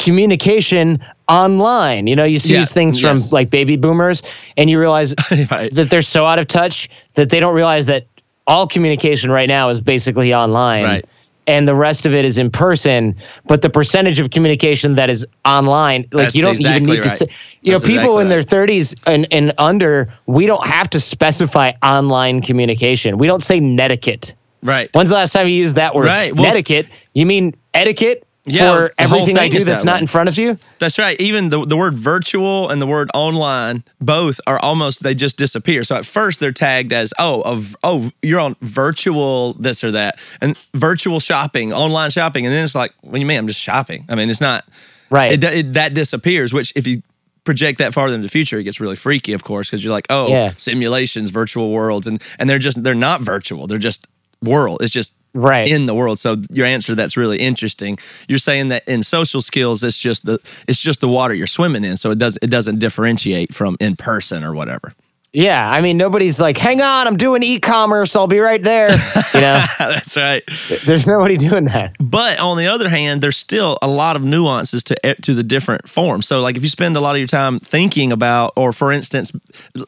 [0.00, 2.06] communication online.
[2.06, 4.22] You know, you see Yeah, these things from like baby boomers,
[4.56, 5.14] and you realize
[5.50, 5.72] right.
[5.74, 8.06] that they're so out of touch that they don't realize that
[8.46, 10.84] all communication right now is basically online.
[10.84, 11.04] Right.
[11.50, 15.26] And the rest of it is in person, but the percentage of communication that is
[15.44, 17.02] online, like That's you don't exactly even need right.
[17.02, 17.26] to say,
[17.62, 21.00] you That's know, people exactly in their 30s and, and under, we don't have to
[21.00, 23.18] specify online communication.
[23.18, 24.34] We don't say netiquette.
[24.62, 24.90] Right.
[24.94, 26.06] When's the last time you used that word?
[26.06, 26.86] Right, well- Netiquette.
[27.14, 30.00] You mean etiquette Yeah, for everything I do that's that not way.
[30.00, 30.58] in front of you?
[30.78, 31.20] That's right.
[31.20, 35.84] Even the, the word virtual and the word online, both are almost they just disappear.
[35.84, 40.18] So at first they're tagged as oh of oh you're on virtual this or that
[40.40, 43.60] and virtual shopping, online shopping, and then it's like what do you mean I'm just
[43.60, 44.06] shopping?
[44.08, 44.64] I mean it's not
[45.10, 45.32] Right.
[45.32, 46.52] It, it that disappears.
[46.54, 47.02] Which if you
[47.44, 50.06] project that farther into the future, it gets really freaky, of course, because you're like
[50.08, 50.52] oh Yeah.
[50.56, 53.66] simulations, virtual worlds, and and they're just they're not virtual.
[53.66, 54.06] They're just
[54.42, 54.80] world.
[54.82, 55.68] It's just Right.
[55.68, 56.18] in the world.
[56.18, 57.98] So your answer that's really interesting.
[58.28, 61.84] You're saying that in social skills, it's just the it's just the water you're swimming
[61.84, 61.96] in.
[61.96, 64.92] So it does it doesn't differentiate from in person or whatever.
[65.32, 68.16] Yeah, I mean, nobody's like, "Hang on, I'm doing e-commerce.
[68.16, 68.90] I'll be right there."
[69.32, 70.42] You know, that's right.
[70.84, 71.94] there's nobody doing that.
[72.00, 75.44] But on the other hand, there's still a lot of nuances to e, to the
[75.44, 76.26] different forms.
[76.26, 79.30] So like if you spend a lot of your time thinking about, or for instance,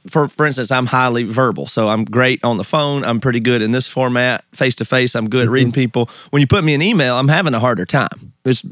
[0.09, 3.05] for for instance, I'm highly verbal, so I'm great on the phone.
[3.05, 5.17] I'm pretty good in this format, face to face.
[5.17, 5.55] I'm good at mm-hmm.
[5.55, 6.09] reading people.
[6.31, 8.33] When you put me an email, I'm having a harder time.
[8.45, 8.63] It's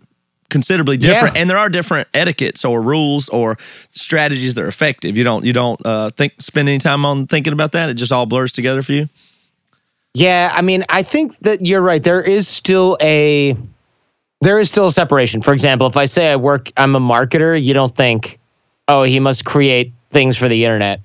[0.51, 1.41] considerably different, Yeah.
[1.41, 3.57] and there are different etiquettes or rules or
[3.91, 5.17] strategies that are effective.
[5.17, 7.89] You don't you don't uh, think spend any time on thinking about that.
[7.89, 9.09] It just all blurs together for you.
[10.15, 12.03] Yeah, I mean, I think that you're right.
[12.03, 13.57] There is still a
[14.41, 15.41] there is still a separation.
[15.43, 18.39] For example, if I say I work, I'm a marketer, you don't think,
[18.89, 21.01] oh, he must create things for the internet.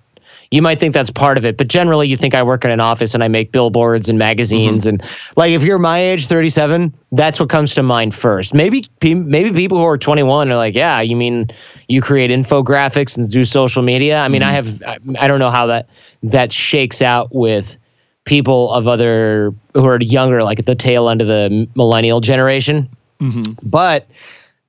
[0.51, 2.79] You might think that's part of it, but generally, you think I work in an
[2.79, 5.01] office and I make billboards and magazines, mm-hmm.
[5.01, 8.53] and like if you're my age, 37, that's what comes to mind first.
[8.53, 11.49] Maybe maybe people who are 21 are like, yeah, you mean
[11.88, 14.19] you create infographics and do social media?
[14.19, 14.84] I mean, I mm-hmm.
[14.84, 15.89] have I, I don't know how that
[16.23, 17.77] that shakes out with
[18.25, 22.89] people of other who are younger, like at the tail end of the millennial generation.
[23.19, 23.53] Mm-hmm.
[23.63, 24.08] But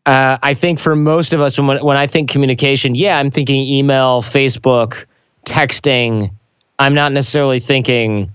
[0.04, 3.62] uh, I think for most of us, when when I think communication, yeah, I'm thinking
[3.64, 5.04] email, Facebook,
[5.46, 6.30] texting.
[6.78, 8.30] I'm not necessarily thinking,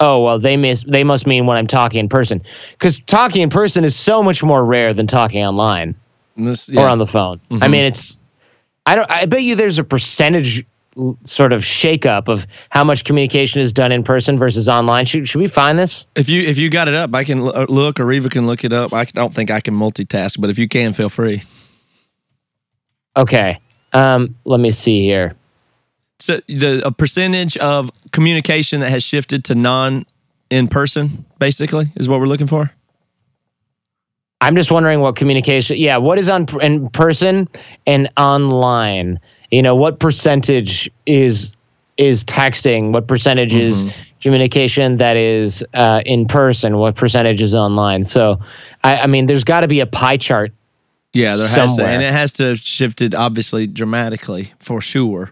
[0.00, 3.50] oh well, they miss they must mean when I'm talking in person, because talking in
[3.50, 5.94] person is so much more rare than talking online
[6.36, 7.40] This, or on the phone.
[7.60, 8.20] I mean, it's
[8.86, 9.10] I don't.
[9.10, 10.64] I bet you there's a percentage
[11.24, 15.06] sort of shakeup of how much communication is done in person versus online.
[15.06, 16.06] Should should we find this?
[16.14, 18.64] If you if you got it up, I can l- look, or Reva can look
[18.64, 18.92] it up.
[18.92, 21.42] I don't think I can multitask, but if you can, feel free.
[23.16, 23.58] Okay.
[23.92, 25.34] Um, let me see here.
[26.20, 30.06] So the a percentage of communication that has shifted to non
[30.50, 32.70] in person, basically, is what we're looking for.
[34.40, 35.78] I'm just wondering what communication.
[35.78, 37.48] Yeah, what is on in person
[37.86, 39.18] and online?
[39.50, 41.52] You know, what percentage is
[41.96, 42.92] is texting?
[42.92, 43.86] What percentage is
[44.20, 46.76] communication that is uh, in person?
[46.76, 48.04] What percentage is online?
[48.04, 48.38] So,
[48.82, 50.52] I, I mean, there's got to be a pie chart.
[51.12, 55.30] Yeah, there has to, and it has to have shifted obviously dramatically for sure.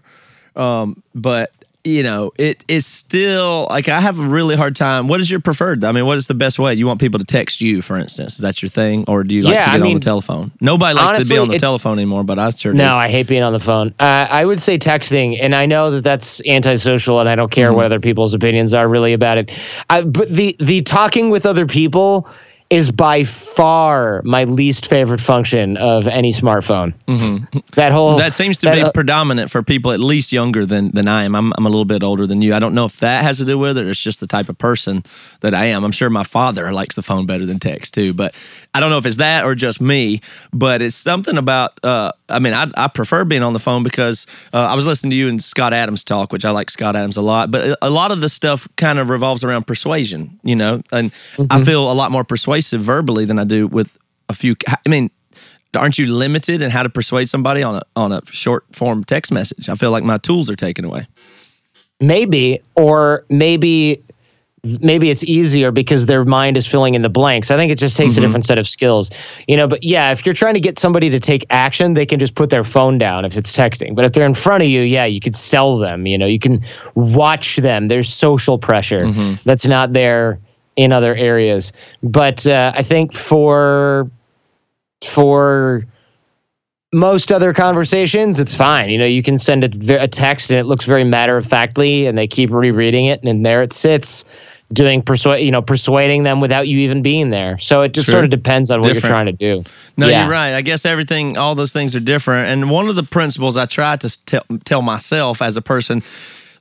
[0.55, 1.51] Um, but
[1.85, 5.09] you know, it it's still like I have a really hard time.
[5.09, 5.83] What is your preferred?
[5.83, 6.73] I mean, what is the best way?
[6.75, 8.35] You want people to text you, for instance?
[8.35, 10.03] Is that your thing, or do you like Yeah, to I get on mean, the
[10.05, 10.51] telephone?
[10.61, 12.77] Nobody likes to be on the it- telephone anymore, but I sure do.
[12.77, 13.93] No, I hate being on the phone.
[13.99, 17.73] Uh, I would say texting, and I know that that's antisocial, and I don't care
[17.73, 19.51] what other people's opinions are really about it.
[19.89, 22.29] I, but the the talking with other people
[22.69, 26.93] is by far my least favorite function of any smartphone.
[27.75, 30.91] That whole That seems to that, be uh, predominant for people at least younger than
[30.91, 31.35] than I am.
[31.35, 32.53] I'm I'm a little bit older than you.
[32.53, 33.87] I don't know if that has to do with it.
[33.87, 35.03] It's just the type of person
[35.41, 35.83] that I am.
[35.83, 38.33] I'm sure my father likes the phone better than text too, but
[38.73, 40.21] I don't know if it's that or just me.
[40.51, 41.79] But it's something about.
[41.83, 45.11] Uh, I mean, I, I prefer being on the phone because uh, I was listening
[45.11, 47.51] to you and Scott Adams talk, which I like Scott Adams a lot.
[47.51, 51.11] But a- a lot of the stuff kind of revolves around persuasion, you know, and
[51.49, 53.97] I feel a lot more persuasive verbally than I do with
[54.29, 54.55] a few.
[54.67, 55.09] I mean
[55.75, 59.31] aren't you limited in how to persuade somebody on a on a short form text
[59.31, 59.69] message?
[59.69, 61.07] I feel like my tools are taken away.
[61.99, 64.03] maybe or maybe
[64.79, 67.51] maybe it's easier because their mind is filling in the blanks.
[67.51, 69.09] I think it just takes a different set of skills.
[69.47, 72.19] You know but yeah if you're trying to get somebody to take action they can
[72.19, 73.93] just put their phone down if it's texting.
[73.95, 76.39] But if they're in front of you yeah you could sell them you know you
[76.39, 76.63] can
[76.95, 77.87] watch them.
[77.89, 79.05] There's social pressure
[79.43, 80.39] that's not there
[80.77, 81.73] in other areas.
[82.01, 84.09] But uh, i think for
[85.03, 85.85] for
[86.93, 88.91] most other conversations, it's fine.
[88.91, 92.05] You know, you can send a, a text and it looks very matter of factly,
[92.05, 94.23] and they keep rereading it, and there it sits.
[94.71, 97.59] Doing persuade, you know, persuading them without you even being there.
[97.59, 99.03] So it just sort of depends on what Different.
[99.03, 99.31] you're trying to
[99.63, 99.69] do.
[99.97, 100.21] No, Yeah.
[100.23, 100.55] you're right.
[100.55, 102.49] I guess everything, all those things are different.
[102.51, 106.01] And one of the principles I try to tell, tell myself as a person,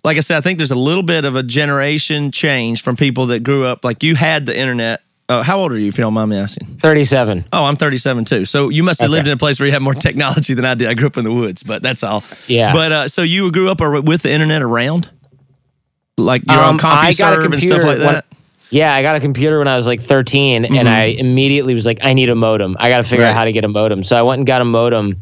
[0.04, 3.26] like I said, I think there's a little bit of a generation change from people
[3.26, 5.00] that grew up like you had the internet.
[5.28, 6.66] Uh, how old are you, if you don't mind me asking?
[6.80, 7.46] 37.
[7.52, 8.44] Oh, I'm 37 too.
[8.44, 10.74] So you must have lived in a place where you had more technology than I
[10.74, 10.88] did.
[10.88, 12.24] I grew up in the woods, but that's all.
[12.48, 12.74] Yeah.
[12.74, 15.08] But uh, so you grew up with the internet around,
[16.18, 18.25] like you're on Um, I got a CompuServe and stuff like when- that.
[18.70, 21.98] Yeah, I got a computer when I was like 13, and I immediately was like,
[22.03, 22.75] I need a modem.
[22.81, 23.33] I got to figure Right.
[23.33, 24.03] out how to get a modem.
[24.03, 25.16] So I went and got a modem,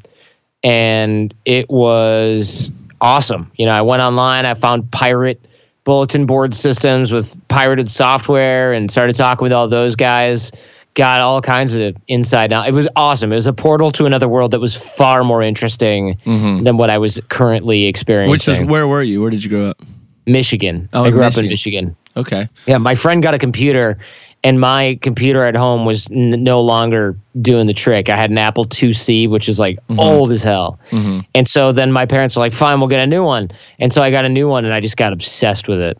[0.63, 3.51] and it was awesome.
[3.57, 5.45] You know, I went online, I found pirate
[5.83, 10.53] bulletin board systems with pirated software, and started talking with all those guys.
[10.95, 12.69] Got all kinds of inside out.
[12.69, 13.33] It was awesome.
[13.33, 16.99] It was a portal to another world that was far more interesting than what I
[16.99, 18.31] was currently experiencing.
[18.31, 19.21] Which is where were you?
[19.23, 19.83] Where did you grow up?
[20.33, 20.89] Michigan.
[20.93, 21.87] Oh, I grew up in Michigan.
[21.87, 21.97] Michigan.
[22.17, 22.49] Okay.
[22.67, 23.99] Yeah, my friend got a computer,
[24.43, 28.09] and my computer at home was n- no longer doing the trick.
[28.09, 30.01] I had an Apple IIc, which is like mm-hmm.
[30.01, 30.79] old as hell.
[30.91, 31.21] Mm-hmm.
[31.35, 34.03] And so then my parents were like, "Fine, we'll get a new one." And so
[34.03, 35.99] I got a new one, and I just got obsessed with it.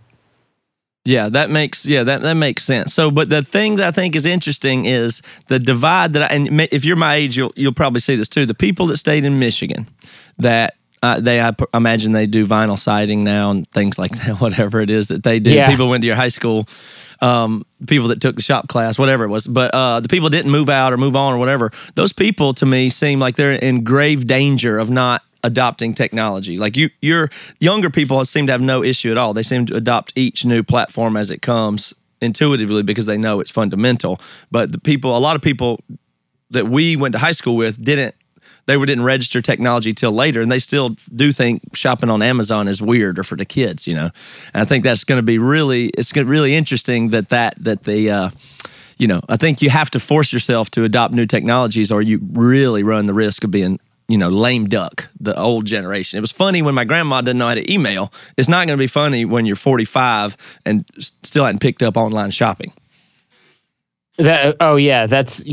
[1.05, 2.93] Yeah, that makes yeah that that makes sense.
[2.93, 6.61] So, but the thing that I think is interesting is the divide that I and
[6.73, 8.45] if you're my age, you'll you'll probably see this too.
[8.45, 9.87] The people that stayed in Michigan,
[10.39, 14.37] that uh, they I p- imagine they do vinyl siding now and things like that,
[14.41, 15.53] whatever it is that they do.
[15.53, 15.71] Yeah.
[15.71, 16.69] People went to your high school,
[17.21, 19.47] um, people that took the shop class, whatever it was.
[19.47, 22.67] But uh, the people didn't move out or move on or whatever, those people to
[22.67, 26.59] me seem like they're in grave danger of not adopting technology.
[26.59, 29.33] Like you, your younger people seem to have no issue at all.
[29.33, 33.51] They seem to adopt each new platform as it comes intuitively because they know it's
[33.51, 34.21] fundamental.
[34.51, 35.81] But the people, a lot of people
[36.51, 38.15] that we went to high school with didn't
[38.71, 42.81] they didn't register technology till later and they still do think shopping on Amazon is
[42.81, 44.11] weird or for the kids, you know.
[44.55, 47.83] And I think that's going to be really it's going really interesting that that that
[47.83, 48.31] the uh
[48.97, 52.21] you know, I think you have to force yourself to adopt new technologies or you
[52.33, 56.19] really run the risk of being you know, lame duck, the old generation.
[56.19, 58.13] It was funny when my grandma didn't know how to email.
[58.37, 62.33] It's not going to be funny when you're 45 and still hadn't picked up online
[62.33, 62.73] shopping.
[64.19, 65.45] That, oh yeah, that's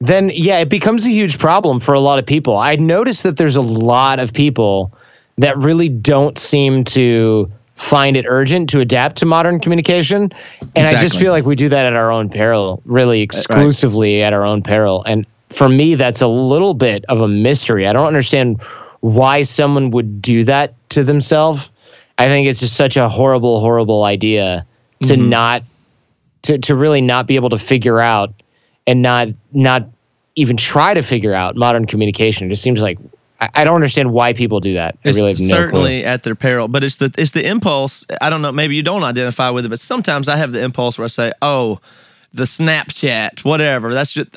[0.00, 2.56] then yeah, it becomes a huge problem for a lot of people.
[2.56, 4.92] I noticed that there's a lot of people
[5.38, 10.32] that really don't seem to find it urgent to adapt to modern communication,
[10.74, 14.22] and I just feel like we do that at our own peril, really uh, exclusively
[14.22, 15.02] at our own peril.
[15.04, 17.86] And for me, that's a little bit of a mystery.
[17.86, 18.62] I don't understand
[19.00, 21.70] why someone would do that to themselves.
[22.18, 24.66] I think it's just such a horrible, horrible idea
[25.02, 25.28] to mm-hmm.
[25.28, 25.62] not
[26.42, 28.32] to to really not be able to figure out
[28.86, 29.88] and not not
[30.36, 32.46] even try to figure out modern communication.
[32.46, 32.98] It just seems like
[33.38, 34.96] I, don't understand why people do that.
[35.04, 35.56] I It's really have no clue.
[35.56, 38.04] certainly at their peril, but it's the it's the impulse.
[38.20, 38.52] I don't know.
[38.52, 41.32] Maybe you don't identify with it, but sometimes I have the impulse where I say,
[41.42, 41.80] "Oh,
[42.32, 43.92] the Snapchat, whatever.
[43.92, 44.36] That's just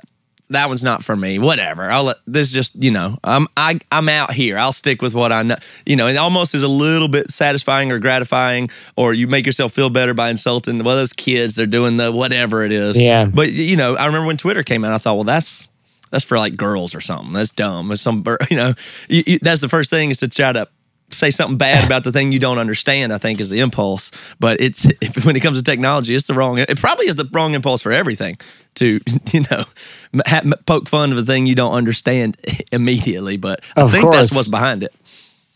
[0.49, 1.39] that one's not for me.
[1.39, 1.89] Whatever.
[1.91, 3.17] I'll let this just you know.
[3.23, 4.57] I'm I I'm out here.
[4.57, 5.55] I'll stick with what I know.
[5.85, 9.73] You know, it almost is a little bit satisfying or gratifying, or you make yourself
[9.73, 11.55] feel better by insulting well those kids.
[11.55, 12.99] They're doing the whatever it is.
[12.99, 13.25] Yeah.
[13.25, 15.67] But you know, I remember when Twitter came out, I thought, well, that's
[16.09, 17.33] that's for like girls or something.
[17.33, 17.91] That's dumb.
[17.91, 18.73] It's some you know,
[19.07, 20.67] you, you, that's the first thing is to try to
[21.11, 23.13] say something bad about the thing you don't understand.
[23.13, 26.33] I think is the impulse, but it's if, when it comes to technology, it's the
[26.33, 26.57] wrong.
[26.57, 28.37] It probably is the wrong impulse for everything.
[28.75, 28.99] To
[29.33, 29.65] you know,
[30.65, 32.37] poke fun of a thing you don't understand
[32.71, 34.93] immediately, but I Of think that's what's behind it.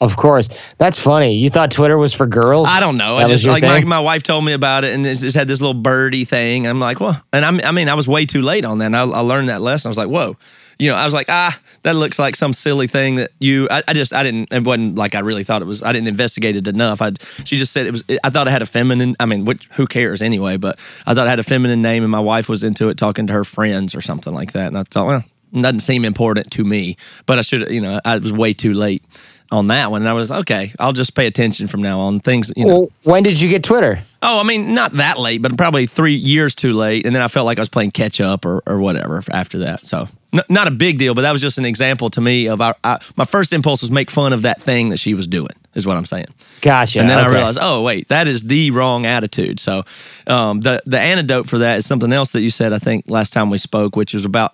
[0.02, 1.36] Of course, that's funny.
[1.36, 2.68] You thought Twitter was for girls?
[2.70, 3.18] I don't know.
[3.18, 5.48] That I just like my, my wife told me about it, and it just had
[5.48, 6.68] this little birdie thing.
[6.68, 8.88] I'm like, well, and I'm, I mean, I was way too late on that.
[8.88, 9.88] And I, I learned that lesson.
[9.88, 10.36] I was like, whoa,
[10.84, 13.70] you know, I was like, ah, that looks like some silly thing that you.
[13.72, 14.52] I, I just, I didn't.
[14.52, 15.82] It wasn't like I really thought it was.
[15.82, 17.02] I didn't investigate it enough.
[17.02, 17.14] I,
[17.46, 18.04] she just said it was.
[18.22, 19.16] I thought it had a feminine.
[19.18, 20.58] I mean, which, who cares anyway?
[20.58, 23.28] But I thought it had a feminine name, and my wife was into it, talking
[23.28, 24.68] to her friends or something like that.
[24.68, 26.98] And I thought, well, it doesn't seem important to me.
[27.26, 29.06] But I should, you know, I was way too late
[29.52, 30.02] on that one.
[30.02, 30.74] And I was okay.
[30.80, 32.20] I'll just pay attention from now on.
[32.20, 32.80] Things, you know.
[32.80, 34.04] Well, when did you get Twitter?
[34.22, 37.06] Oh, I mean, not that late, but probably three years too late.
[37.06, 39.86] And then I felt like I was playing catch up or, or whatever after that.
[39.86, 42.60] So, n- not a big deal, but that was just an example to me of
[42.62, 45.52] our, I, my first impulse was make fun of that thing that she was doing,
[45.76, 46.28] is what I'm saying.
[46.62, 47.00] Gotcha.
[47.00, 49.60] and then I realized, oh, wait, that is the wrong attitude.
[49.60, 49.84] So,
[50.28, 53.34] um, the, the antidote for that is something else that you said, I think, last
[53.34, 54.54] time we spoke, which was about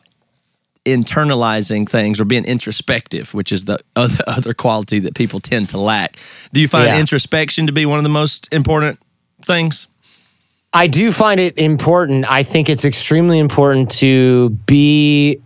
[0.85, 5.77] internalizing things or being introspective, which is the other, other quality that people tend to
[5.79, 6.17] lack.
[6.53, 6.99] Do you find Yeah.
[6.99, 8.99] introspection to be one of the most important
[9.45, 9.87] things?
[10.71, 12.29] I do find it important.
[12.29, 15.41] I think it's extremely important to be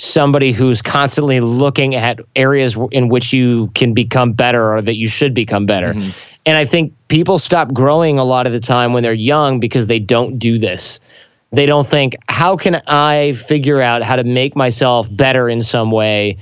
[0.00, 5.08] somebody who's constantly looking at areas in which you can become better or that you
[5.08, 5.92] should become better.
[5.92, 6.10] Mm-hmm.
[6.46, 9.88] And I think people stop growing a lot of the time when they're young because
[9.88, 11.00] they don't do this.
[11.50, 15.90] They don't think, how can I figure out how to make myself better in some
[15.90, 16.36] way,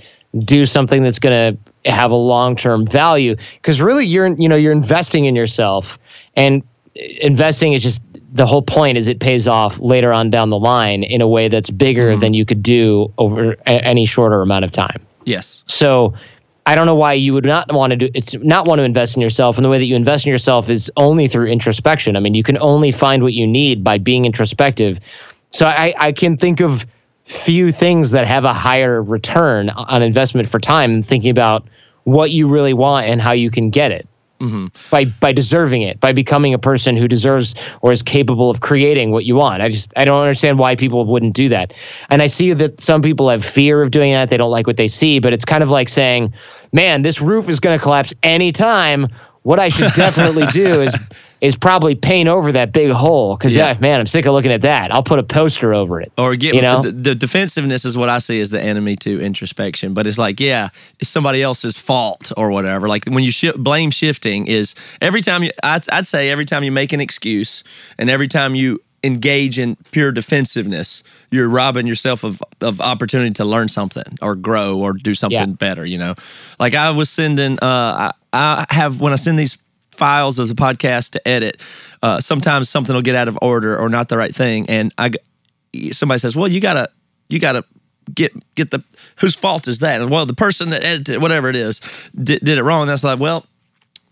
[0.45, 3.37] do something that's going to have a long-term value?
[3.55, 5.99] Because really, you're you know you're investing in yourself,
[6.37, 6.63] and
[6.97, 8.01] uh, investing is just
[8.35, 11.49] the whole point is it pays off later on down the line in a way
[11.49, 12.21] that's bigger mm-hmm.
[12.21, 15.01] than you could do over a- any shorter amount of time.
[15.25, 15.63] Yes.
[15.69, 16.13] So
[16.67, 19.15] I don't know why you would not want to do it's not want to invest
[19.17, 19.57] in yourself.
[19.57, 22.17] And the way that you invest in yourself is only through introspection.
[22.17, 24.99] I mean, you can only find what you need by being introspective.
[25.51, 26.85] So I, I can think of
[27.27, 31.67] few things that have a higher return on investment for time than thinking about
[32.03, 34.09] what you really want and how you can get it.
[34.41, 34.67] Mm-hmm.
[34.91, 39.13] By by deserving it, by becoming a person who deserves or is capable of creating
[39.13, 39.63] what you want.
[39.63, 41.73] I just I don't understand why people wouldn't do that.
[42.11, 44.31] And I see that some people have fear of doing that.
[44.31, 46.35] They don't like what they see, but it's kind of like saying,
[46.73, 49.09] "Man, this roof is going to collapse anytime."
[49.43, 50.95] What I should definitely do is
[51.45, 53.73] is probably paint over that big hole because Yeah.
[53.73, 53.79] yeah.
[53.79, 54.93] man, I'm sick of looking at that.
[54.95, 56.11] I'll put a poster over it.
[56.17, 56.81] Or get You know?
[56.83, 59.93] the, the defensiveness is what I see as the enemy to introspection.
[59.95, 60.71] But it's like, yeah,
[61.01, 62.89] it's somebody else's fault or whatever.
[62.89, 66.65] Like when you shi blame shifting is every time you, I'd, I'd say every time
[66.65, 67.63] you make an excuse
[67.99, 73.45] and every time you engage in pure defensiveness, you're robbing yourself of, of opportunity to
[73.45, 75.45] learn something or grow or do something Yeah.
[75.47, 75.85] better.
[75.85, 76.15] You know,
[76.59, 77.67] like I was sending, uh,
[78.11, 79.59] I, I have when I send these
[79.95, 81.61] files of the podcast to edit,
[82.03, 85.13] uh, sometimes something will get out of order or not the right thing, and I
[85.93, 86.89] somebody says, "Well, you gotta,
[87.29, 87.65] you gotta."
[88.15, 88.85] Get get the
[89.17, 90.03] whose fault is that?
[90.03, 91.81] And well, the person that edited whatever it is
[92.15, 92.87] did, did it wrong.
[92.87, 93.47] That's like, well,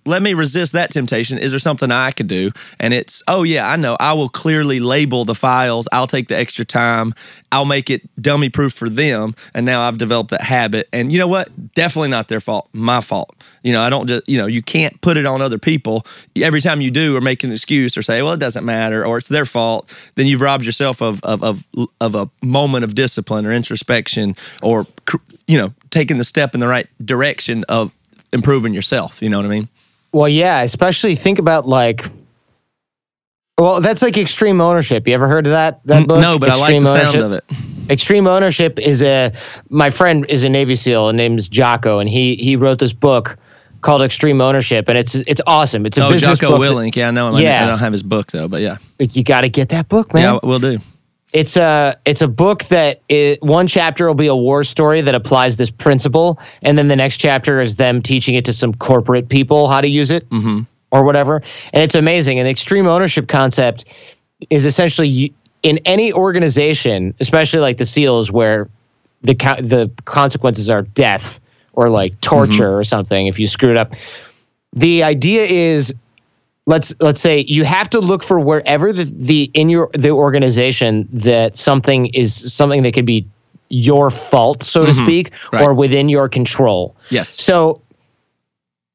[0.04, 1.38] let me resist that temptation.
[1.38, 2.50] Is there something I could do?
[2.80, 3.96] And it's, oh, yeah, I know.
[4.00, 5.86] I will clearly label the files.
[5.92, 7.14] I'll take the extra time.
[7.52, 9.34] I'll make it dummy proof for them.
[9.54, 10.88] And now I've developed that habit.
[10.92, 11.74] And you know what?
[11.74, 12.68] Definitely not their fault.
[12.72, 13.34] My fault.
[13.62, 16.04] You know, I don't just, you know, you can't put it on other people.
[16.36, 19.18] Every time you do or make an excuse or say, well, it doesn't matter or
[19.18, 21.64] it's their fault, then you've robbed yourself of, of, of,
[22.00, 24.86] of a moment of discipline or introspection or,
[25.46, 27.92] you know, taking the step in the right direction of
[28.32, 29.22] improving yourself.
[29.22, 29.68] You know what I mean?
[30.12, 32.04] Well, yeah, especially think about like.
[33.58, 35.06] Well, that's like extreme ownership.
[35.06, 35.80] You ever heard of that?
[35.86, 36.20] That book?
[36.20, 37.44] No, but I like Extreme the sound Ownership?
[37.50, 37.90] of it.
[37.90, 39.32] Extreme ownership is a.
[39.68, 43.36] My friend is a Navy SEAL and name's Jocko, and he he wrote this book
[43.82, 45.84] called Extreme Ownership, and it's it's awesome.
[45.86, 46.62] It's a Oh, business Jocko book.
[46.62, 46.96] that- Willink.
[46.96, 47.28] Yeah, I know.
[47.34, 50.14] I- I don't have his book though, but yeah, you got to get that book,
[50.14, 50.34] man.
[50.34, 50.78] yeah, we'll do.
[51.32, 55.14] It's a it's a book that i one chapter will be a war story that
[55.14, 59.28] applies this principle, and then the next chapter is them teaching it to some corporate
[59.28, 60.62] people how to use it mm-hmm.
[60.90, 61.42] or whatever.
[61.72, 62.38] And it's amazing.
[62.38, 63.86] And the extreme ownership concept
[64.50, 68.68] is essentially in any organization, especially like the SEALs, where
[69.22, 71.40] the co- the consequences are death
[71.72, 72.20] or like mm-hmm.
[72.20, 73.94] torture or something if you screw it up.
[74.74, 75.94] The idea is
[76.66, 81.08] let's let's say you have to look for wherever the, the in your the organization
[81.12, 83.26] that something is something that could be
[83.68, 85.04] your fault so to mm-hmm.
[85.04, 85.62] speak Right.
[85.62, 87.40] or within your control Yes.
[87.40, 87.80] so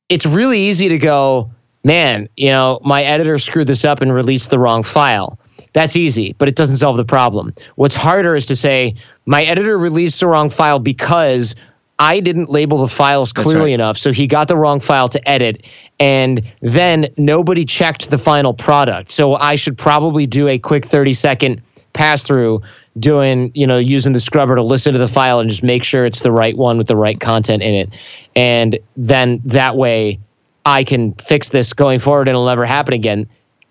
[0.07, 1.49] it's really easy to go
[1.83, 5.37] man you know my editor screwed this up and released the wrong file
[5.73, 8.95] that's easy but it doesn't solve the problem what's harder is to say
[9.25, 11.55] my editor released the wrong file because
[11.99, 13.73] I didn't label the files clearly right.
[13.73, 15.65] enough, so he got the wrong file to edit,
[15.99, 19.11] and then nobody checked the final product.
[19.11, 21.61] So I should probably do a quick 30 second
[21.93, 22.61] pass through,
[22.99, 26.05] doing, you know, using the scrubber to listen to the file and just make sure
[26.05, 27.89] it's the right one with the right content in it.
[28.35, 30.19] And then that way
[30.65, 33.27] I can fix this going forward and it'll never happen again.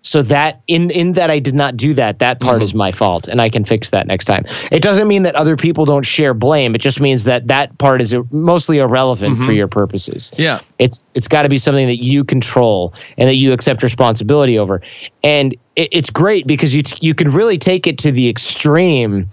[0.06, 2.62] So that in in that I did not do that, that part mm-hmm.
[2.62, 4.44] is my fault, and I can fix that next time.
[4.70, 6.76] It doesn't mean that other people don't share blame.
[6.76, 9.52] It just means that that part is mostly irrelevant for mm-hmm.
[9.54, 10.30] your purposes.
[10.38, 10.60] Yeah.
[10.78, 14.80] It's it's got to be something that you control and that you accept responsibility over.
[15.24, 19.28] And it, it's great because you t- you can really take it to the extreme,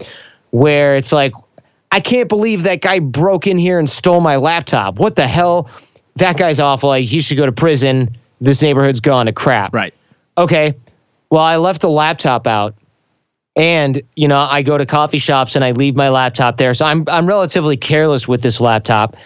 [0.50, 1.34] where it's like,
[1.92, 4.98] I can't believe that guy broke in here and stole my laptop.
[4.98, 5.70] What the hell?
[6.16, 6.88] That guy's awful.
[6.88, 8.16] Like he should go to prison.
[8.40, 9.94] This neighborhood's gone to crap Right.
[10.36, 10.74] Okay,
[11.30, 12.74] well, I left the laptop out.
[13.56, 16.74] And, you know, I go to coffee shops and I leave my laptop there.
[16.74, 19.16] So I'm I'm relatively careless with this laptop.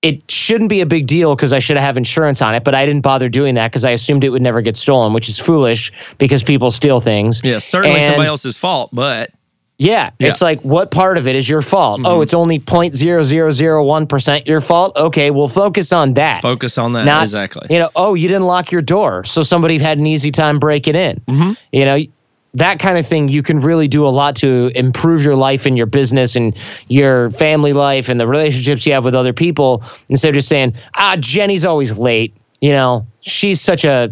[0.00, 2.86] It shouldn't be a big deal because I should have insurance on it, but I
[2.86, 5.92] didn't bother doing that because I assumed it would never get stolen, which is foolish
[6.16, 7.42] because people steal things.
[7.44, 7.58] Yeah.
[7.58, 9.30] Certainly And- somebody else's fault, but
[9.82, 10.28] Yeah, Yeah.
[10.28, 12.00] it's like what part of it is your fault?
[12.04, 14.96] Oh, it's only 0.0001% your fault.
[14.96, 16.42] Okay, we'll focus on that.
[16.42, 17.04] focus on that.
[17.04, 17.66] Not- exactly.
[17.70, 20.94] You know, oh, you didn't lock your door, so somebody had an easy time breaking
[20.94, 21.20] in.
[21.28, 21.56] Mhm.
[21.72, 21.98] You know,
[22.54, 23.28] that kind of thing.
[23.28, 26.54] You can really do a lot to improve your life and your business and
[26.88, 29.82] your family life and the relationships you have with other people.
[30.10, 32.34] Instead of just saying, ah, Jenny's always late.
[32.60, 34.08] you know, she's such a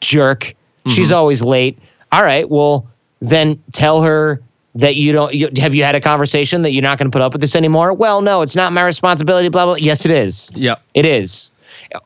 [0.00, 0.54] jerk.
[0.86, 1.78] She's always late.
[2.10, 2.86] All right, well,
[3.20, 4.40] then tell her
[4.76, 7.22] that you don't you, have you had a conversation that you're not going to put
[7.22, 7.92] up with this anymore?
[7.92, 9.74] Well, no, it's not my responsibility blah blah.
[9.76, 10.50] Yes, it is.
[10.54, 10.80] Yep.
[10.94, 11.50] It is.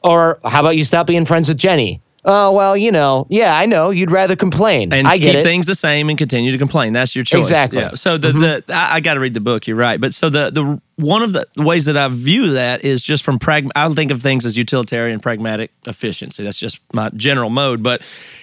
[0.04, 2.00] Or how about you stop being friends with Jenny?
[2.24, 3.90] Oh, well, you know, yeah, I know.
[3.90, 4.92] You'd rather complain.
[4.92, 5.42] and I get keep it.
[5.42, 6.92] things the same and continue to complain.
[6.92, 7.40] That's your choice.
[7.40, 7.78] Exactly.
[7.80, 7.90] Mm-hmm.
[7.90, 7.94] Yeah.
[7.94, 9.66] So the the I, I got to read the book.
[9.66, 10.00] You're right.
[10.00, 13.38] But so the the one of the ways that I view that is just from
[13.38, 13.70] prag.
[13.74, 16.42] I think of things as utilitarian, pragmatic efficiency.
[16.44, 17.82] That's just my general mode.
[17.82, 18.02] But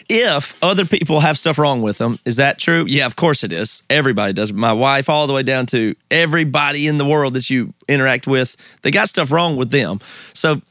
[0.10, 2.86] if other people have stuff wrong with them, is that true?
[2.88, 3.84] Yeah, of course it is.
[3.92, 4.52] Everybody does.
[4.52, 8.58] My wife, all the way down to everybody in the world that you interact with,
[8.82, 10.00] they got stuff wrong with them.
[10.34, 10.62] So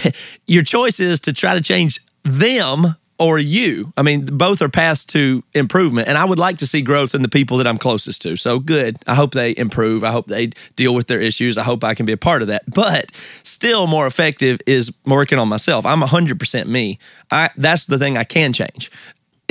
[0.46, 3.92] your choice is to try to change them or you.
[3.96, 7.22] I mean, both are paths to improvement, and I would like to see growth in
[7.22, 8.36] the people that I'm closest to.
[8.36, 8.96] So good.
[9.06, 10.02] I hope they improve.
[10.02, 11.56] I hope they deal with their issues.
[11.56, 12.64] I hope I can be a part of that.
[12.68, 13.12] But
[13.44, 15.86] still, more effective is working on myself.
[15.86, 16.98] I'm 100% me.
[17.30, 18.90] I that's the thing I can change.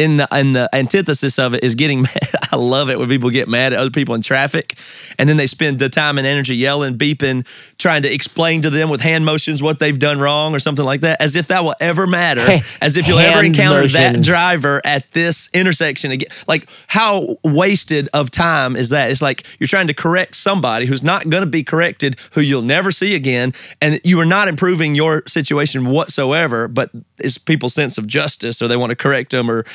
[0.01, 2.29] In the in the antithesis of it is getting mad.
[2.51, 4.77] I love it when people get mad at other people in traffic,
[5.17, 7.45] and then they spend the time and energy yelling, beeping,
[7.77, 11.01] trying to explain to them with hand motions what they've done wrong or something like
[11.01, 15.09] that, as if that will ever matter, as if you'll ever encounter that driver at
[15.11, 16.29] this intersection again.
[16.47, 19.11] Like, how wasted of time is that?
[19.11, 22.61] It's like you're trying to correct somebody who's not going to be corrected, who you'll
[22.61, 26.67] never see again, and you are not improving your situation whatsoever.
[26.67, 29.65] But it's people's sense of justice, or they want to correct them, or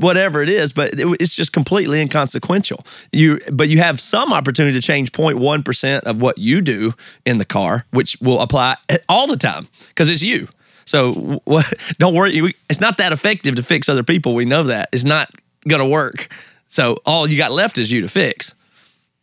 [0.00, 0.72] whatever it is.
[0.72, 2.84] But it- it's just completely inconsequential.
[3.12, 6.94] You, but you have some opportunity to change 0.1 percent of what you do
[7.24, 8.76] in the car, which will apply
[9.08, 10.48] all the time because it's you.
[10.84, 12.54] So what, don't worry.
[12.70, 14.34] It's not that effective to fix other people.
[14.34, 15.30] We know that it's not
[15.66, 16.28] going to work.
[16.68, 18.54] So all you got left is you to fix.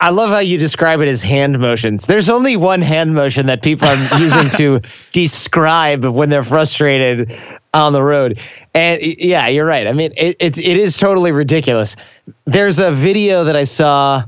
[0.03, 2.07] I love how you describe it as hand motions.
[2.07, 4.81] There's only one hand motion that people are using to
[5.13, 7.33] describe when they're frustrated
[7.73, 8.45] on the road.
[8.73, 9.87] And yeah, you're right.
[9.87, 11.95] I mean, it, it, it is totally ridiculous.
[12.43, 14.25] There's a video that I saw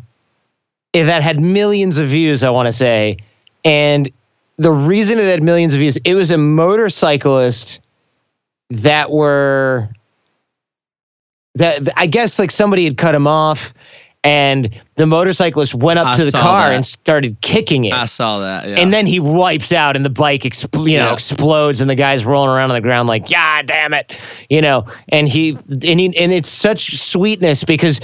[0.93, 3.17] eh, that had millions of views, I want to say.
[3.65, 4.09] And
[4.55, 7.81] the reason it had millions of views, it was a motorcyclist
[8.69, 9.89] that were
[11.55, 13.73] that I guess like somebody had cut him off
[14.25, 16.75] and the motorcyclist went up I to the car that.
[16.75, 17.93] and started kicking it.
[17.93, 18.67] I saw that.
[18.67, 18.75] Yeah.
[18.79, 21.13] And then he wipes out, and the bike, expl- you know, Yeah.
[21.13, 24.11] explodes, and the guy's rolling around on the ground like, "Yeah, damn it,"
[24.49, 24.85] you know.
[25.09, 27.99] And he, and he, and it's such sweetness because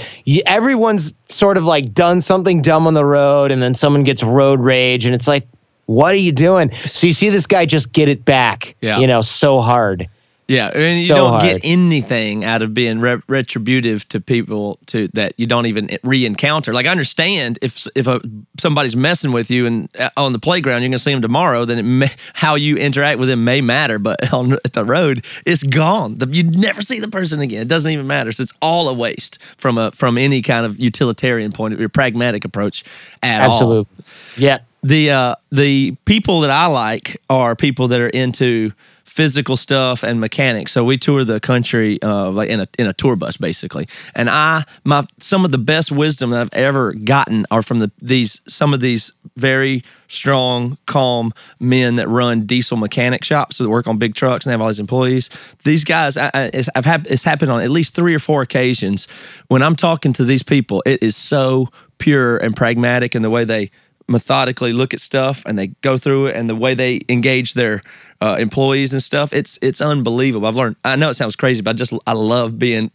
[0.46, 4.60] everyone's sort of like done something dumb on the road, and then someone gets road
[4.60, 5.46] rage, and it's like,
[5.86, 8.98] "What are you doing?" So you see this guy just get it back, Yeah.
[8.98, 10.06] you know, so hard.
[10.52, 11.42] Yeah, and you So don't hard.
[11.44, 16.74] get anything out of being re- retributive to people to that you don't even re-encounter.
[16.74, 18.20] Like I understand if if a,
[18.58, 21.64] somebody's messing with you and uh, on the playground, you're gonna see them tomorrow.
[21.64, 25.62] Then it may, how you interact with them may matter, but on the road, it's
[25.62, 26.18] gone.
[26.18, 27.62] The, you never see the person again.
[27.62, 28.30] It doesn't even matter.
[28.32, 31.88] So it's all a waste from a from any kind of utilitarian point of view,
[31.88, 32.84] pragmatic approach
[33.22, 34.04] at all Absolutely.
[34.36, 34.58] Yeah.
[34.82, 38.72] the uh, the people that I like are people that are into
[39.12, 40.72] physical stuff and mechanics.
[40.72, 43.86] So we tour the country uh, like in a in a tour bus basically.
[44.14, 47.90] And I my some of the best wisdom that I've ever gotten are from the
[48.00, 53.86] these some of these very strong, calm men that run diesel mechanic shops that work
[53.86, 55.28] on big trucks and they have all these employees.
[55.64, 58.40] These guys, I, I, it's, I've had it's happened on at least three or four
[58.40, 59.08] occasions
[59.48, 60.82] when I'm talking to these people.
[60.86, 63.70] It is so pure and pragmatic in the way they
[64.08, 67.82] methodically look at stuff and they go through it and the way they engage their
[68.20, 71.70] uh, employees and stuff it's it's unbelievable i've learned i know it sounds crazy but
[71.70, 72.90] i just i love being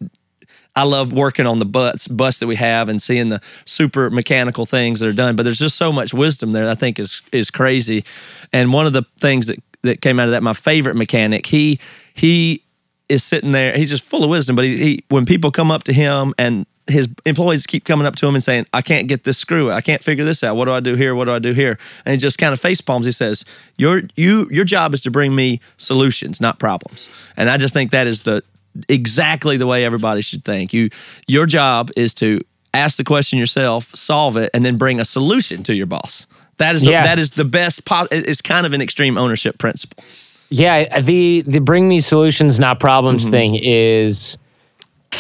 [0.78, 4.68] I love working on the butts bus that we have and seeing the super mechanical
[4.68, 5.36] things that are done.
[5.36, 6.70] But there's just so much wisdom there.
[6.70, 8.06] I think is is crazy.
[8.54, 11.80] And one of the things that that came out of that, my favorite mechanic, he
[12.14, 12.64] he
[13.10, 13.76] is sitting there.
[13.76, 14.56] He's just full of wisdom.
[14.56, 18.16] But he, he when people come up to him and his employees keep coming up
[18.18, 19.72] to him and saying, "I can't get this screw.
[19.72, 20.56] I can't figure this out.
[20.56, 21.16] What do I do here?
[21.16, 23.06] What do I do here?" And he just kind of face palms.
[23.06, 23.44] He says,
[23.78, 27.92] "Your you your job is to bring me solutions, not problems." And I just think
[27.92, 28.42] that is the
[28.90, 30.74] exactly the way everybody should think.
[30.74, 30.90] You
[31.28, 32.42] your job is to
[32.74, 36.28] ask the question yourself, solve it, and then bring a solution to your boss.
[36.58, 37.04] That is Yeah.
[37.04, 37.86] that is the best.
[37.86, 40.04] Po- it's kind of an extreme ownership principle.
[40.50, 43.32] Yeah, the the bring me solutions, not problems Mm-hmm.
[43.32, 44.38] thing is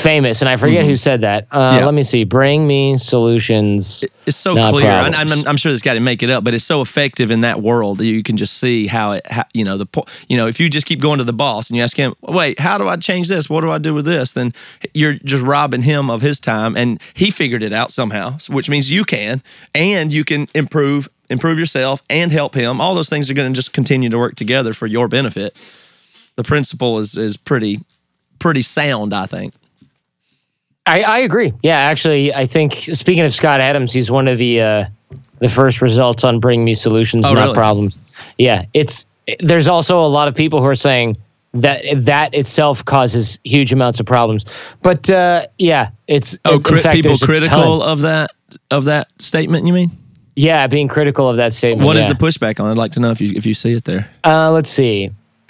[0.01, 1.47] famous, and I forget who said that.
[1.51, 1.85] Uh, Yeah.
[1.85, 2.23] Let me see.
[2.23, 4.03] Bring me solutions.
[4.25, 4.85] It's so clear.
[4.87, 5.31] Problems.
[5.31, 7.61] I'm, I'm sure this guy didn't make it up, but it's so effective in that
[7.61, 8.01] world.
[8.01, 9.87] You can just see how it, how, you know, the
[10.27, 12.59] you know, if you just keep going to the boss and you ask him, wait,
[12.59, 13.49] how do I change this?
[13.49, 14.33] What do I do with this?
[14.33, 14.53] Then
[14.93, 18.91] you're just robbing him of his time, and he figured it out somehow, which means
[18.91, 19.41] you can,
[19.75, 22.79] and you can improve improve yourself and help him.
[22.79, 25.57] All those things are going to just continue to work together for your benefit.
[26.35, 27.81] The principle is is pretty
[28.39, 29.53] pretty sound, I think.
[30.87, 31.53] I, I agree.
[31.63, 34.85] Yeah, actually, I think speaking of Scott Adams, he's one of the uh,
[35.39, 37.53] the first results on Bring Me Solutions, Oh, not really?
[37.53, 37.99] problems.
[38.37, 39.05] Yeah, it's
[39.39, 41.17] there's also a lot of people who are saying
[41.53, 44.45] that that itself causes huge amounts of problems.
[44.81, 48.31] But uh, yeah, it's Oh, cri- fact, people critical of that
[48.71, 49.67] of that statement.
[49.67, 49.91] You mean?
[50.35, 51.85] Yeah, being critical of that statement.
[51.85, 52.13] What is yeah.
[52.13, 52.69] the pushback on?
[52.69, 54.09] I'd like to know if you if you see it there.
[54.23, 55.11] Uh, let's see.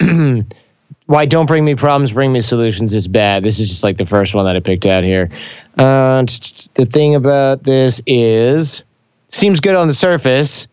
[1.08, 3.42] Why don't bring me problems, bring me solutions is bad.
[3.42, 5.30] This is just like the first one that I picked out here.
[5.78, 6.26] Uh,
[6.74, 8.82] the thing about this is,
[9.30, 10.68] seems good on the surface.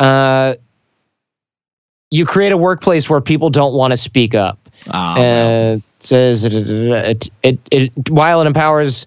[0.00, 0.56] Uh,
[2.10, 4.58] you create a workplace where people don't want to speak up.
[4.90, 5.14] Ah.
[5.14, 9.06] Uh, it says it, it, it, while it empowers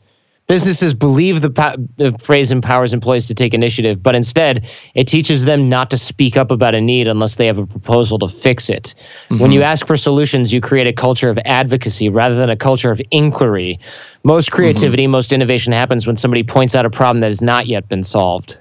[0.52, 5.46] businesses believe the, pa- the phrase empowers employees to take initiative, but instead it teaches
[5.46, 8.70] them not to speak up about a need unless they have a proposal to fix
[8.70, 8.94] it.
[9.30, 9.52] When mm-hmm.
[9.54, 13.02] you ask for solutions, you create a culture of advocacy rather than a culture of
[13.12, 13.80] inquiry.
[14.26, 14.56] Most mm-hmm.
[14.58, 18.04] creativity, most innovation happens when somebody points out a problem that has not yet been
[18.04, 18.60] solved.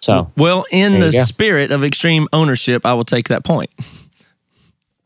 [0.00, 1.20] So, Well, in the go.
[1.20, 3.70] spirit of extreme ownership, I will take that point.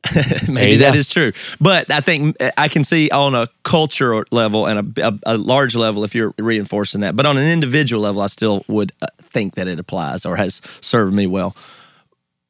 [0.48, 0.98] Maybe that go.
[0.98, 5.18] is true, but I think I can see on a culture level and a, a,
[5.34, 7.14] a large level if you're reinforcing that.
[7.14, 10.60] But on an individual level, I still would uh, think that it applies or has
[10.80, 11.54] served me well.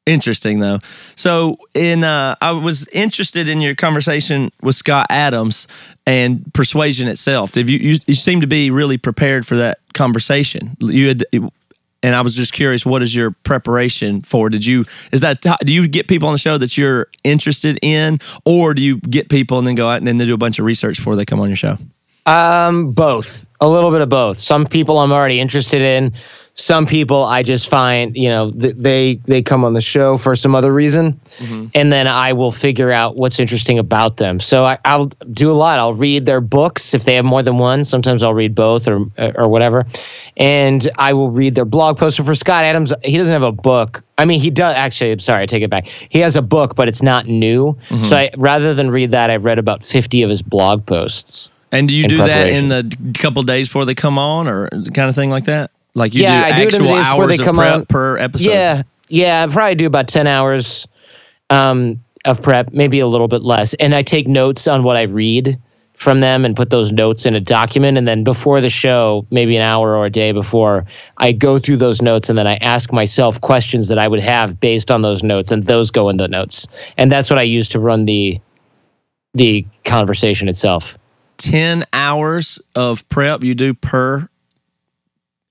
[0.05, 0.79] Interesting though.
[1.15, 5.65] So in uh, I was interested in your conversation with Scott Adams
[6.05, 7.53] and persuasion itself.
[7.53, 10.75] Did you, you you seem to be really prepared for that conversation?
[10.81, 11.23] You had
[12.03, 14.49] and I was just curious, what is your preparation for?
[14.49, 18.19] Did you is that do you get people on the show that you're interested in,
[18.45, 20.65] or do you get people and then go out and then do a bunch of
[20.65, 21.77] research before they come on your show?
[22.25, 23.47] Um, both.
[23.59, 24.39] A little bit of both.
[24.39, 26.13] Some people I'm already interested in.
[26.55, 30.35] Some people I just find, you know, th- they they come on the show for
[30.35, 31.67] some other reason, mm-hmm.
[31.73, 34.39] and then I will figure out what's interesting about them.
[34.39, 35.79] So I, I'll do a lot.
[35.79, 37.83] I'll read their books if they have more than one.
[37.83, 39.87] Sometimes I'll read both or or whatever,
[40.37, 42.17] and I will read their blog posts.
[42.17, 44.03] So for Scott Adams, he doesn't have a book.
[44.19, 45.11] I mean, he does actually.
[45.11, 45.87] I'm sorry, I take it back.
[45.87, 47.73] He has a book, but it's not new.
[47.89, 48.03] Mm-hmm.
[48.03, 51.49] So I, rather than read that, I've read about 50 of his blog posts.
[51.71, 55.09] And do you do that in the couple days before they come on, or kind
[55.09, 55.71] of thing like that?
[55.95, 57.85] Like you Yeah, do I do it actual hours they of come prep on.
[57.85, 58.49] per episode.
[58.49, 60.87] Yeah, yeah, I probably do about ten hours
[61.49, 65.03] um, of prep, maybe a little bit less, and I take notes on what I
[65.03, 65.59] read
[65.93, 69.55] from them and put those notes in a document, and then before the show, maybe
[69.55, 70.85] an hour or a day before,
[71.17, 74.59] I go through those notes and then I ask myself questions that I would have
[74.59, 76.67] based on those notes, and those go in the notes,
[76.97, 78.41] and that's what I use to run the
[79.35, 80.97] the conversation itself.
[81.37, 84.27] ten hours of prep you do per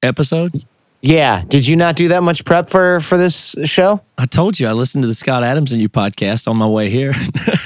[0.03, 0.64] episode.
[1.05, 4.00] Yeah, did you not do that much prep for for this show?
[4.18, 6.90] I told you I listened to the Scott Adams and you podcast on my way
[6.90, 7.12] here.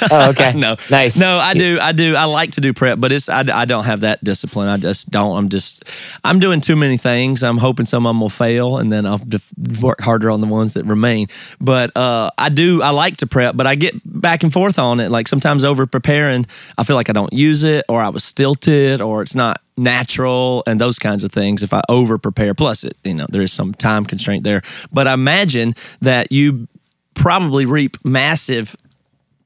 [0.09, 0.53] Oh, okay.
[0.55, 1.18] no, Nice.
[1.18, 1.78] No, I do.
[1.80, 2.14] I do.
[2.14, 4.68] I like to do prep, but it's I, I don't have that discipline.
[4.68, 5.37] I just don't.
[5.37, 5.84] I'm just
[6.22, 7.43] I'm doing too many things.
[7.43, 9.47] I'm hoping some of them will fail, and then I'll just
[9.80, 11.28] work harder on the ones that remain.
[11.61, 12.82] But uh, I do.
[12.82, 15.11] I like to prep, but I get back and forth on it.
[15.11, 16.47] Like sometimes over preparing,
[16.78, 20.62] I feel like I don't use it, or I was stilted, or it's not natural,
[20.66, 21.62] and those kinds of things.
[21.62, 24.62] If I over prepare, plus it, you know, there is some time constraint there.
[24.93, 26.68] But I imagine that you
[27.14, 28.77] probably reap massive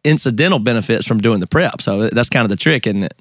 [0.05, 1.81] incidental benefits from doing the prep.
[1.83, 3.15] So uh, that's kind of the trick, isn't it?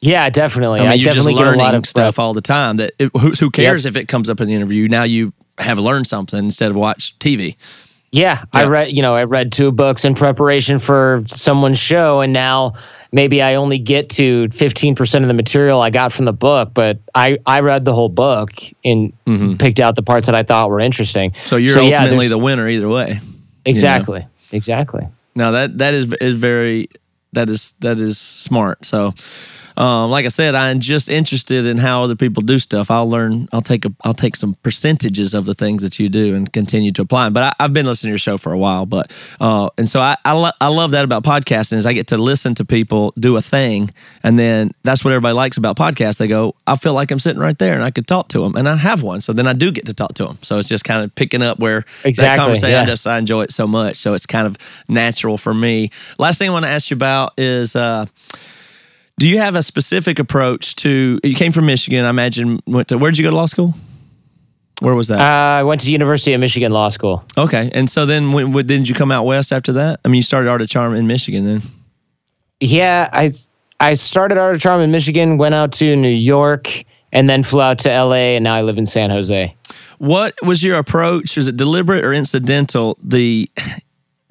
[0.00, 0.80] Yeah, definitely.
[0.80, 2.22] I I, you're just definitely get a learning lot of stuff prep.
[2.22, 2.76] all the time.
[2.78, 4.88] That it, who, who cares if it comes up in the interview?
[4.88, 7.56] Now you have learned something instead of watch TV.
[8.10, 12.30] Yeah, I read, you know, I read two books in preparation for someone's show, and
[12.30, 12.74] now
[13.12, 16.98] maybe I only get to 15% of the material I got from the book, but
[17.14, 18.52] I, I read the whole book
[18.84, 19.12] and
[19.58, 21.30] picked out the parts that I thought were interesting.
[21.30, 21.46] Mm-hmm.
[21.46, 23.20] So you're yeah, ultimately there's- the winner either way.
[23.64, 24.26] Exactly.
[24.50, 25.06] Exactly.
[25.34, 26.88] Now that that is is very
[27.32, 28.84] that is that is smart.
[28.84, 29.14] So,
[29.76, 32.90] um, like I said, I'm just interested in how other people do stuff.
[32.90, 33.48] I'll learn.
[33.52, 33.92] I'll take a.
[34.04, 37.26] I'll take some percentages of the things that you do and continue to apply.
[37.26, 37.32] 'em.
[37.32, 38.86] But I, I've been listening to your show for a while.
[38.86, 39.10] But
[39.40, 42.16] uh, and so I I, lo- I love that about podcasting is I get to
[42.18, 43.90] listen to people do a thing,
[44.22, 46.18] and then that's what everybody likes about podcasts.
[46.18, 48.56] They go, I feel like I'm sitting right there and I could talk to them,
[48.56, 49.20] and I have one.
[49.20, 50.38] So then I do get to talk to them.
[50.42, 52.74] So it's just kind of picking up where that Exactly, conversation.
[52.80, 53.96] I just I enjoy it so much.
[53.96, 54.56] So it's kind of
[54.88, 55.90] natural for me.
[56.18, 58.06] Last thing I want to ask you about is uh,
[59.18, 62.98] do you have a specific approach to you came from Michigan, I imagine went to
[62.98, 63.74] where'd you go to law school?
[64.80, 65.20] Where was that?
[65.20, 67.22] Uh, I went to University of Michigan Law School.
[67.38, 67.70] okay.
[67.72, 70.00] And so then when, when didn't you come out west after that?
[70.04, 71.62] I mean you started Art of Charm in Michigan then.
[72.58, 73.32] Yeah, I
[73.78, 77.60] I started Art of Charm in Michigan, went out to New York, and then flew
[77.60, 79.54] out to LA, and now I live in San Jose.
[79.98, 81.36] What was your approach?
[81.36, 82.98] Was it deliberate or incidental?
[83.02, 83.48] The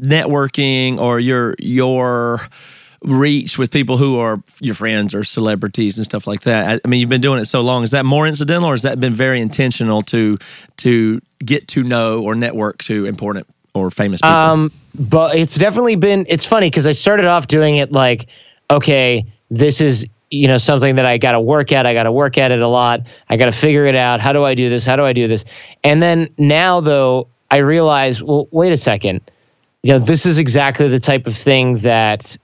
[0.02, 2.42] networking or your your
[3.04, 6.82] reach with people who are your friends or celebrities and stuff like that.
[6.84, 7.84] I, mean, you've been doing it so long.
[7.84, 10.38] Is that more incidental, or has that been very intentional to
[10.78, 14.36] to get to know or network to important or famous people?
[14.36, 16.26] Um, but it's definitely been.
[16.30, 18.28] It's funny because I started off doing it like,
[18.70, 21.86] okay, this is you know something that I got to work at.
[21.86, 23.02] I got to work at it a lot.
[23.30, 24.20] I got to figure it out.
[24.20, 24.86] How do I do this?
[24.86, 25.44] How do I do this?
[25.84, 29.22] And then now though, I realize, well, wait a second.
[29.84, 32.38] You know, this is exactly the type of thing that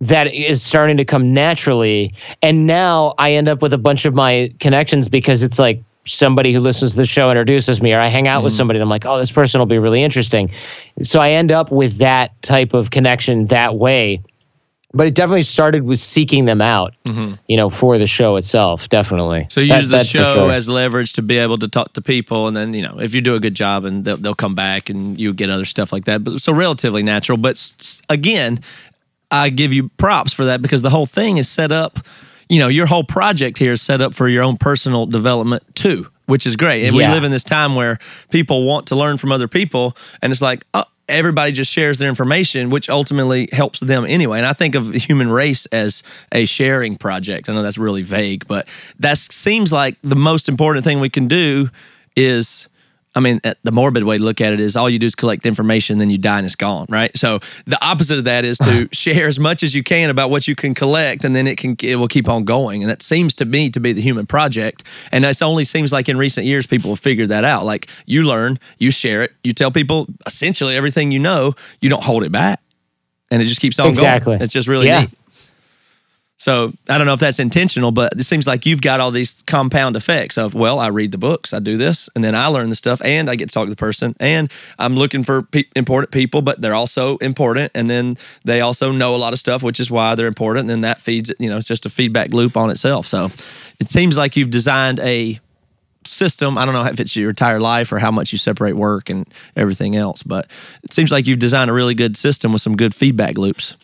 [0.00, 2.14] that is starting to come naturally.
[2.42, 6.52] And now I end up with a bunch of my connections because it's like somebody
[6.52, 8.58] who listens to the show introduces me, or I hang out with mm-hmm.
[8.58, 10.50] somebody and I'm like, oh, this person will be really interesting.
[11.02, 14.22] So I end up with that type of connection that way.
[14.94, 17.34] But it definitely started with seeking them out, mm-hmm.
[17.48, 18.88] you know, for the show itself.
[18.88, 19.46] Definitely.
[19.50, 20.52] So you That- use the show sure.
[20.52, 23.20] as leverage to be able to talk to people, and then you know if you
[23.20, 26.04] do a good job, and they'll, they'll come back, and you get other stuff like
[26.06, 26.24] that.
[26.24, 27.36] But so relatively natural.
[27.36, 27.60] But
[28.08, 28.60] again,
[29.30, 31.98] I give you props for that because the whole thing is set up.
[32.48, 36.08] You know, your whole project here is set up for your own personal development too,
[36.26, 36.86] which is great.
[36.86, 37.98] And we live in this time where
[38.30, 40.64] people want to learn from other people, and it's like.
[40.74, 44.38] Oh, Everybody just shares their information, which ultimately helps them anyway.
[44.38, 46.02] And I think of the human race as
[46.32, 47.48] a sharing project.
[47.48, 48.66] I know that's really vague, but
[48.98, 51.70] that seems like the most important thing we can do
[52.16, 52.66] is
[53.16, 55.14] I mean, uh, the morbid way to look at it is all you do is
[55.14, 57.16] collect information, then you die and it's gone, right?
[57.16, 60.46] So the opposite of that is to share as much as you can about what
[60.46, 62.82] you can collect, and then it can it will keep on going.
[62.82, 64.84] And that seems to me to be the human project.
[65.10, 67.64] And it only seems like in recent years people have figured that out.
[67.64, 72.04] Like you learn, you share it, you tell people essentially everything you know, you don't
[72.04, 72.60] hold it back,
[73.30, 74.32] and it just keeps on Exactly.
[74.32, 74.42] going.
[74.42, 75.00] It's just really Yeah.
[75.00, 75.10] neat.
[76.38, 79.42] So I don't know if that's intentional, but it seems like you've got all these
[79.46, 82.68] compound effects of well, I read the books, I do this, and then I learn
[82.68, 85.64] the stuff, and I get to talk to the person, and I'm looking for pe-
[85.74, 89.62] important people, but they're also important, and then they also know a lot of stuff,
[89.62, 91.32] which is why they're important, and then that feeds.
[91.38, 93.06] You know, it's just a feedback loop on itself.
[93.06, 93.30] So
[93.80, 95.40] it seems like you've designed a
[96.04, 96.58] system.
[96.58, 99.26] I don't know if it's your entire life or how much you separate work and
[99.56, 100.48] everything else, but
[100.82, 103.76] it seems like you've designed a really good system with some good feedback loops.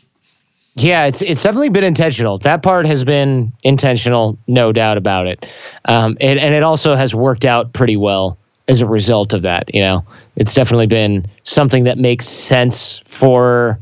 [0.77, 2.39] Yeah, it's it's definitely been intentional.
[2.39, 5.45] That part has been intentional, no doubt about it.
[5.85, 9.73] Um, and, and it also has worked out pretty well as a result of that.
[9.75, 10.05] You know,
[10.37, 13.79] it's definitely been something that makes sense for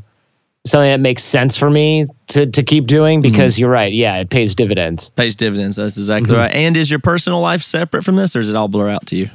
[0.65, 3.93] something that makes sense for me to to keep doing because you're right.
[3.93, 5.09] Yeah, it pays dividends.
[5.11, 5.77] pays dividends.
[5.77, 6.41] That's exactly Mm-hmm.
[6.41, 6.51] right.
[6.53, 9.15] And is your personal life separate from this, or does it all blur out to
[9.15, 9.29] you?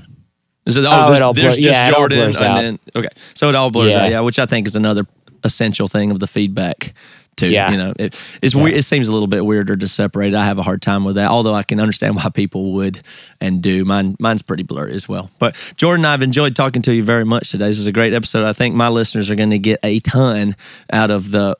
[0.66, 2.44] Is it oh, Oh, there's, it all there's just yeah, it all Jordan, blurs and
[2.44, 2.54] out.
[2.60, 4.02] then okay, so it all blurs Yeah.
[4.02, 5.06] out, yeah, which I think is another
[5.42, 6.92] essential thing of the feedback
[7.36, 7.48] too.
[7.48, 7.70] Yeah.
[7.70, 8.74] you know, it, it's weird.
[8.74, 10.34] It seems a little bit weirder to separate.
[10.34, 13.02] I have a hard time with that, although I can understand why people would
[13.40, 13.84] and do.
[13.84, 15.30] Mine, mine's pretty blurry as well.
[15.38, 17.68] But Jordan, I've enjoyed talking to you very much today.
[17.68, 18.44] This is a great episode.
[18.44, 20.56] I think my listeners are going to get a ton
[20.92, 21.56] out of the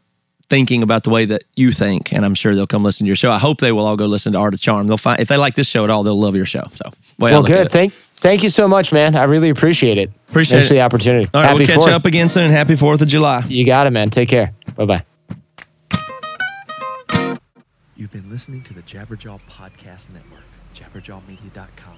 [0.49, 3.17] thinking about the way that you think, and I'm sure they'll come listen to your
[3.17, 3.31] show.
[3.31, 4.87] I hope they will all go listen to Art of Charm.
[4.87, 6.63] They'll find if they like this show at all, they'll love your show.
[6.75, 7.71] So, way Well, good.
[7.71, 9.17] Thank thank you so much, man.
[9.17, 10.11] I really appreciate it.
[10.29, 11.29] Appreciate Thanks for the opportunity.
[11.35, 11.91] All right, Happy we'll catch Fourth.
[11.93, 12.51] up again soon.
[12.51, 13.45] Happy Fourth of July.
[13.49, 14.11] You got it, man.
[14.11, 14.53] Take care.
[14.77, 15.16] Bye bye.
[17.99, 20.45] You've been listening to the Jabberjaw Podcast Network,
[20.75, 21.97] jabberjawmedia.com.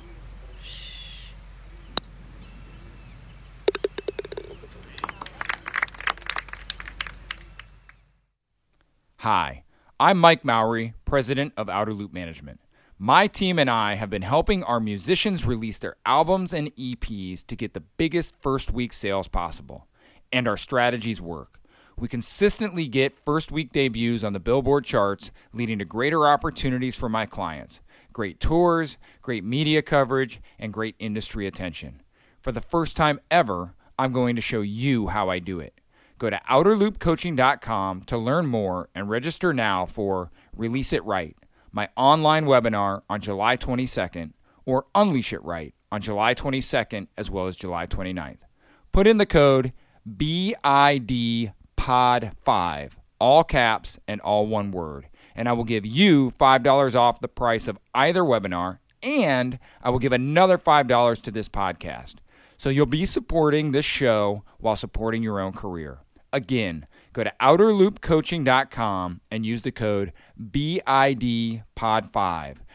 [9.16, 9.64] Hi,
[9.98, 12.60] I'm Mike Mowry, president of Outer Loop Management.
[13.00, 17.56] My team and I have been helping our musicians release their albums and EPs to
[17.56, 19.88] get the biggest first week sales possible.
[20.32, 21.57] And our strategies work.
[22.00, 27.08] We consistently get first week debuts on the Billboard charts, leading to greater opportunities for
[27.08, 27.80] my clients.
[28.12, 32.02] Great tours, great media coverage, and great industry attention.
[32.40, 35.80] For the first time ever, I'm going to show you how I do it.
[36.18, 41.36] Go to outerloopcoaching.com to learn more and register now for Release It Right,
[41.72, 44.34] my online webinar on July 22nd,
[44.64, 48.38] or Unleash It Right on July 22nd as well as July 29th.
[48.92, 49.72] Put in the code
[51.88, 57.28] BIDPOD5, all caps and all one word, and I will give you $5 off the
[57.28, 62.16] price of either webinar, and I will give another $5 to this podcast.
[62.58, 66.00] So you'll be supporting this show while supporting your own career.
[66.32, 71.62] Again, go to outerloopcoaching.com and use the code BIDPOD5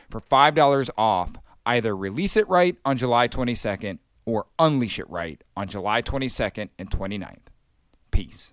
[0.10, 1.34] for $5 off
[1.66, 6.90] either Release It Right on July 22nd or Unleash It Right on July 22nd and
[6.90, 7.38] 29th.
[8.12, 8.53] Peace.